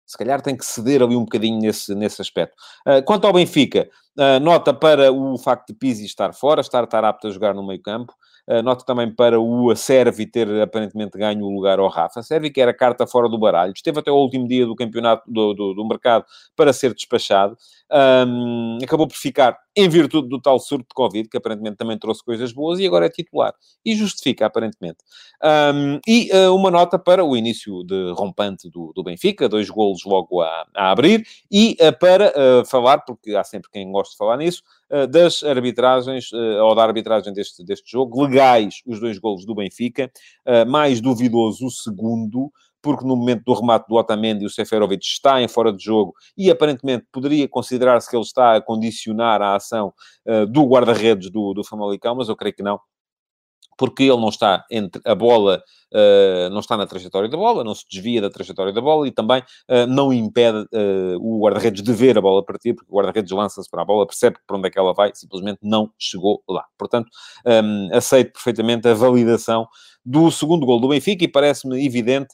Se 0.09 0.17
calhar 0.17 0.41
tem 0.41 0.57
que 0.57 0.65
ceder 0.65 1.03
ali 1.03 1.15
um 1.15 1.23
bocadinho 1.23 1.59
nesse, 1.59 1.93
nesse 1.93 2.19
aspecto. 2.19 2.55
Uh, 2.87 3.03
quanto 3.03 3.27
ao 3.27 3.33
Benfica, 3.33 3.87
uh, 4.17 4.39
nota 4.39 4.73
para 4.73 5.11
o 5.11 5.37
facto 5.37 5.67
de 5.67 5.75
Pizzi 5.75 6.03
estar 6.03 6.33
fora, 6.33 6.61
estar, 6.61 6.83
estar 6.83 7.05
apto 7.05 7.27
a 7.27 7.29
jogar 7.29 7.53
no 7.53 7.63
meio 7.63 7.79
campo. 7.79 8.11
Uh, 8.49 8.63
nota 8.63 8.83
também 8.83 9.13
para 9.13 9.39
o 9.39 9.75
Servi 9.75 10.25
ter 10.25 10.49
aparentemente 10.59 11.15
ganho 11.15 11.45
o 11.45 11.53
lugar 11.53 11.77
ao 11.77 11.87
Rafa. 11.87 12.23
Servi, 12.23 12.49
que 12.49 12.59
era 12.59 12.73
carta 12.73 13.05
fora 13.05 13.29
do 13.29 13.37
baralho, 13.37 13.71
esteve 13.75 13.99
até 13.99 14.09
o 14.09 14.15
último 14.15 14.47
dia 14.47 14.65
do 14.65 14.75
campeonato 14.75 15.29
do, 15.31 15.53
do, 15.53 15.73
do 15.75 15.87
mercado 15.87 16.25
para 16.55 16.73
ser 16.73 16.95
despachado. 16.95 17.55
Um, 17.91 18.79
acabou 18.83 19.07
por 19.07 19.15
ficar 19.15 19.55
em 19.75 19.87
virtude 19.87 20.27
do 20.27 20.41
tal 20.41 20.59
surto 20.59 20.87
de 20.89 20.95
Covid, 20.95 21.29
que 21.29 21.37
aparentemente 21.37 21.77
também 21.77 21.97
trouxe 21.97 22.23
coisas 22.23 22.51
boas, 22.51 22.79
e 22.79 22.87
agora 22.87 23.05
é 23.05 23.09
titular. 23.09 23.53
E 23.85 23.95
justifica, 23.95 24.45
aparentemente. 24.45 24.97
Um, 25.43 25.99
e 26.07 26.29
uh, 26.33 26.55
uma 26.55 26.71
nota 26.71 26.99
para 26.99 27.23
o 27.23 27.37
início 27.37 27.83
de 27.83 28.11
rompante 28.13 28.69
do, 28.69 28.91
do 28.95 29.03
Benfica, 29.03 29.47
dois 29.47 29.69
golos 29.69 30.03
logo 30.05 30.41
a, 30.41 30.65
a 30.75 30.91
abrir, 30.91 31.23
e 31.51 31.77
uh, 31.81 31.97
para 31.99 32.31
uh, 32.31 32.65
falar, 32.65 32.99
porque 32.99 33.35
há 33.35 33.43
sempre 33.43 33.69
quem 33.71 33.91
gosta 33.91 34.11
de 34.11 34.17
falar 34.17 34.37
nisso, 34.37 34.63
das 35.09 35.43
arbitragens, 35.43 36.31
ou 36.33 36.73
da 36.75 36.83
arbitragem 36.83 37.31
deste, 37.31 37.63
deste 37.63 37.91
jogo, 37.91 38.23
legais 38.23 38.81
os 38.85 38.99
dois 38.99 39.17
golos 39.19 39.45
do 39.45 39.53
Benfica, 39.53 40.11
mais 40.67 40.99
duvidoso 40.99 41.67
o 41.67 41.71
segundo, 41.71 42.51
porque 42.81 43.05
no 43.05 43.15
momento 43.15 43.43
do 43.43 43.53
remate 43.53 43.87
do 43.87 43.95
Otamendi 43.95 44.45
o 44.45 44.49
Seferovic 44.49 45.05
está 45.05 45.41
em 45.41 45.47
fora 45.47 45.71
de 45.71 45.83
jogo 45.83 46.13
e 46.37 46.49
aparentemente 46.49 47.05
poderia 47.11 47.47
considerar-se 47.47 48.09
que 48.09 48.15
ele 48.15 48.23
está 48.23 48.55
a 48.55 48.61
condicionar 48.61 49.41
a 49.41 49.55
ação 49.55 49.93
uh, 50.25 50.45
do 50.45 50.65
guarda-redes 50.65 51.29
do, 51.29 51.53
do 51.53 51.63
Famalicão, 51.63 52.15
mas 52.15 52.29
eu 52.29 52.35
creio 52.35 52.55
que 52.55 52.63
não, 52.63 52.79
porque 53.79 54.03
ele 54.03 54.17
não 54.17 54.27
está 54.27 54.65
entre 54.69 55.01
a 55.05 55.15
bola, 55.15 55.63
uh, 55.93 56.49
não 56.49 56.59
está 56.59 56.75
na 56.75 56.85
trajetória 56.85 57.29
da 57.29 57.37
bola, 57.37 57.63
não 57.63 57.73
se 57.73 57.85
desvia 57.89 58.19
da 58.19 58.29
trajetória 58.29 58.73
da 58.73 58.81
bola 58.81 59.07
e 59.07 59.11
também 59.11 59.39
uh, 59.39 59.87
não 59.87 60.11
impede 60.11 60.67
uh, 60.73 61.17
o 61.17 61.39
guarda-redes 61.41 61.81
de 61.81 61.93
ver 61.93 62.17
a 62.17 62.21
bola 62.21 62.43
partir, 62.43 62.73
porque 62.73 62.91
o 62.91 62.97
guarda-redes 62.97 63.31
lança-se 63.31 63.69
para 63.69 63.81
a 63.81 63.85
bola, 63.85 64.05
percebe 64.05 64.35
para 64.45 64.57
onde 64.57 64.67
é 64.67 64.69
que 64.69 64.77
ela 64.77 64.93
vai, 64.93 65.11
simplesmente 65.13 65.59
não 65.63 65.89
chegou 65.97 66.43
lá. 66.49 66.65
Portanto, 66.77 67.07
um, 67.63 67.95
aceito 67.95 68.33
perfeitamente 68.33 68.85
a 68.85 68.93
validação 68.93 69.65
do 70.05 70.29
segundo 70.29 70.65
gol 70.65 70.81
do 70.81 70.89
Benfica 70.89 71.23
e 71.23 71.27
parece-me 71.29 71.85
evidente 71.85 72.33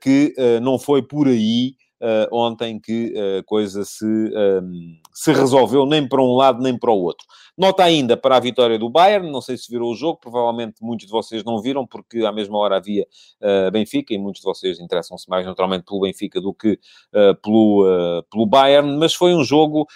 que 0.00 0.32
não 0.62 0.78
foi 0.78 1.02
por 1.02 1.26
aí 1.26 1.74
uh, 2.04 2.28
ontem 2.30 2.78
que 2.78 3.14
a 3.38 3.42
coisa 3.44 3.84
se, 3.84 4.04
um, 4.04 4.96
se 5.12 5.32
resolveu 5.32 5.86
nem 5.86 6.06
para 6.06 6.22
um 6.22 6.34
lado 6.34 6.62
nem 6.62 6.78
para 6.78 6.90
o 6.90 7.00
outro. 7.00 7.26
Nota 7.56 7.84
ainda 7.84 8.16
para 8.16 8.36
a 8.36 8.40
vitória 8.40 8.76
do 8.76 8.90
Bayern, 8.90 9.30
não 9.30 9.40
sei 9.40 9.56
se 9.56 9.70
virou 9.70 9.92
o 9.92 9.94
jogo, 9.94 10.18
provavelmente 10.18 10.82
muitos 10.82 11.06
de 11.06 11.12
vocês 11.12 11.44
não 11.44 11.62
viram, 11.62 11.86
porque 11.86 12.24
à 12.24 12.32
mesma 12.32 12.58
hora 12.58 12.76
havia 12.78 13.06
uh, 13.40 13.70
Benfica, 13.70 14.12
e 14.12 14.18
muitos 14.18 14.40
de 14.40 14.44
vocês 14.44 14.80
interessam-se 14.80 15.30
mais 15.30 15.46
naturalmente 15.46 15.84
pelo 15.84 16.00
Benfica 16.00 16.40
do 16.40 16.52
que 16.52 16.72
uh, 16.72 17.34
pelo, 17.40 17.84
uh, 17.84 18.24
pelo 18.24 18.44
Bayern, 18.44 18.96
mas 18.98 19.14
foi 19.14 19.34
um 19.34 19.44
jogo 19.44 19.86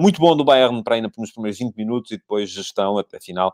muito 0.00 0.20
bom 0.20 0.36
do 0.36 0.44
Bayern 0.44 0.82
para 0.82 0.94
ainda 0.94 1.10
nos 1.18 1.32
primeiros 1.32 1.58
20 1.58 1.74
minutos 1.74 2.10
e 2.12 2.16
depois 2.16 2.50
gestão 2.50 2.98
até 2.98 3.20
final, 3.20 3.52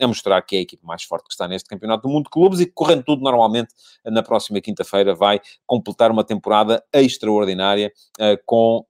a 0.00 0.06
mostrar 0.06 0.40
que 0.42 0.56
é 0.56 0.58
a 0.60 0.62
equipe 0.62 0.84
mais 0.84 1.02
forte 1.02 1.24
que 1.24 1.32
está 1.32 1.48
neste 1.48 1.68
campeonato 1.68 2.06
do 2.06 2.08
mundo 2.08 2.24
de 2.24 2.30
clubes 2.30 2.60
e 2.60 2.66
que 2.66 2.72
correndo 2.72 3.02
tudo 3.02 3.22
normalmente 3.22 3.72
na 4.04 4.22
próxima 4.22 4.60
quinta-feira 4.60 5.14
vai 5.14 5.40
completar 5.66 6.10
uma 6.10 6.24
temporada 6.24 6.82
extraordinária 6.92 7.92
com, 8.46 8.84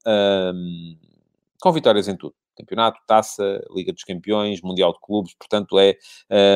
com 1.60 1.72
vitórias 1.72 2.08
em 2.08 2.16
tudo 2.16 2.34
campeonato, 2.54 2.98
taça, 3.06 3.60
Liga 3.74 3.92
dos 3.92 4.04
Campeões, 4.04 4.60
Mundial 4.62 4.92
de 4.92 4.98
Clubes, 5.00 5.34
portanto 5.38 5.78
é 5.78 5.96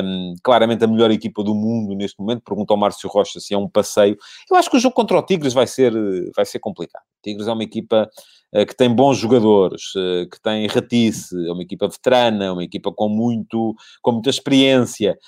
um, 0.02 0.34
claramente 0.42 0.84
a 0.84 0.86
melhor 0.86 1.10
equipa 1.10 1.42
do 1.42 1.54
mundo 1.54 1.94
neste 1.94 2.18
momento. 2.20 2.42
Pergunta 2.42 2.72
ao 2.72 2.78
Márcio 2.78 3.08
Rocha 3.08 3.40
se 3.40 3.54
é 3.54 3.58
um 3.58 3.68
passeio. 3.68 4.16
Eu 4.50 4.56
acho 4.56 4.70
que 4.70 4.76
o 4.76 4.80
jogo 4.80 4.94
contra 4.94 5.18
o 5.18 5.22
Tigres 5.22 5.52
vai 5.52 5.66
ser, 5.66 5.92
vai 6.34 6.44
ser 6.44 6.58
complicado. 6.58 7.04
Tigres 7.22 7.48
é 7.48 7.52
uma 7.52 7.62
equipa 7.62 8.08
uh, 8.54 8.66
que 8.66 8.76
tem 8.76 8.94
bons 8.94 9.18
jogadores, 9.18 9.94
uh, 9.94 10.28
que 10.30 10.40
tem 10.40 10.66
ratice, 10.66 11.34
é 11.48 11.52
uma 11.52 11.62
equipa 11.62 11.88
veterana, 11.88 12.52
uma 12.52 12.64
equipa 12.64 12.92
com, 12.92 13.08
muito, 13.08 13.74
com 14.02 14.12
muita 14.12 14.30
experiência. 14.30 15.18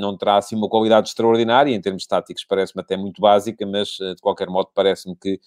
Não 0.00 0.16
terá 0.16 0.38
assim 0.38 0.56
uma 0.56 0.68
qualidade 0.68 1.08
extraordinária, 1.08 1.74
em 1.74 1.80
termos 1.80 2.06
táticos 2.06 2.44
parece-me 2.44 2.80
até 2.82 2.96
muito 2.96 3.20
básica, 3.20 3.66
mas 3.66 3.98
uh, 3.98 4.14
de 4.14 4.20
qualquer 4.20 4.48
modo 4.48 4.70
parece-me 4.74 5.16
que 5.16 5.40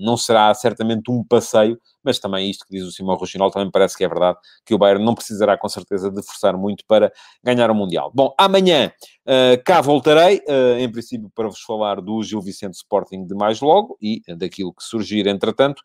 não 0.00 0.16
será 0.16 0.52
certamente 0.54 1.10
um 1.10 1.24
passeio 1.24 1.78
mas 2.02 2.18
também 2.18 2.50
isto 2.50 2.66
que 2.66 2.76
diz 2.76 2.86
o 2.86 2.90
Simão 2.90 3.16
Rochinol 3.16 3.50
também 3.50 3.70
parece 3.70 3.96
que 3.96 4.04
é 4.04 4.08
verdade, 4.08 4.38
que 4.64 4.74
o 4.74 4.78
Bayern 4.78 5.04
não 5.04 5.14
precisará 5.14 5.56
com 5.56 5.68
certeza 5.68 6.10
de 6.10 6.22
forçar 6.22 6.56
muito 6.56 6.84
para 6.86 7.12
ganhar 7.42 7.70
o 7.70 7.74
Mundial. 7.74 8.10
Bom, 8.14 8.34
amanhã 8.38 8.92
uh, 9.26 9.62
cá 9.64 9.80
voltarei, 9.80 10.38
uh, 10.48 10.78
em 10.78 10.90
princípio 10.90 11.30
para 11.34 11.48
vos 11.48 11.60
falar 11.60 12.00
do 12.00 12.22
Gil 12.22 12.40
Vicente 12.40 12.74
Sporting 12.74 13.26
de 13.26 13.34
mais 13.34 13.60
logo 13.60 13.96
e 14.00 14.22
daquilo 14.36 14.72
que 14.72 14.82
surgir 14.82 15.26
entretanto. 15.26 15.82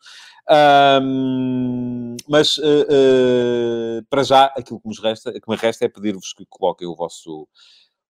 Um, 0.50 2.16
mas 2.28 2.56
uh, 2.56 2.62
uh, 2.62 4.06
para 4.08 4.22
já, 4.22 4.46
aquilo 4.56 4.80
que, 4.80 5.02
resta, 5.02 5.32
que 5.32 5.48
me 5.50 5.56
resta 5.56 5.84
é 5.84 5.88
pedir-vos 5.88 6.32
que 6.32 6.46
coloquem 6.48 6.88
o 6.88 6.96
vosso, 6.96 7.46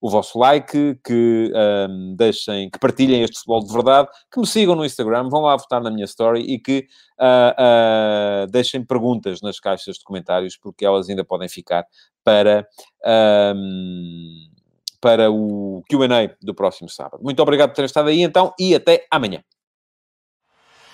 o 0.00 0.08
vosso 0.08 0.38
like, 0.38 1.00
que 1.04 1.52
um, 1.90 2.14
deixem, 2.16 2.70
que 2.70 2.78
partilhem 2.78 3.22
este 3.22 3.38
futebol 3.38 3.64
de 3.66 3.72
verdade, 3.72 4.08
que 4.32 4.38
me 4.38 4.46
sigam 4.46 4.76
no 4.76 4.84
Instagram, 4.84 5.28
vão 5.28 5.42
lá 5.42 5.56
votar 5.56 5.82
na 5.82 5.90
minha 5.90 6.04
story 6.04 6.42
e 6.42 6.60
que 6.60 6.86
uh, 7.20 8.46
deixem 8.50 8.84
perguntas 8.84 9.40
nas 9.42 9.58
caixas 9.58 9.96
de 9.96 10.04
comentários, 10.04 10.56
porque 10.56 10.84
elas 10.86 11.08
ainda 11.08 11.24
podem 11.24 11.48
ficar 11.48 11.84
para. 12.22 12.68
Um, 13.04 14.57
para 15.00 15.30
o 15.30 15.82
QA 15.90 16.36
do 16.42 16.54
próximo 16.54 16.88
sábado. 16.88 17.22
Muito 17.22 17.40
obrigado 17.40 17.70
por 17.70 17.76
terem 17.76 17.86
estado 17.86 18.08
aí 18.08 18.22
então 18.22 18.52
e 18.58 18.74
até 18.74 19.06
amanhã. 19.10 19.40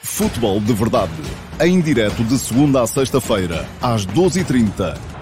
Futebol 0.03 0.61
de 0.61 0.75
Verdade, 0.75 1.13
em 1.61 1.81
direto 1.81 2.23
de 2.25 2.39
segunda 2.39 2.83
a 2.83 2.87
sexta-feira, 2.87 3.67
às 3.81 4.07
12h30 4.07 5.14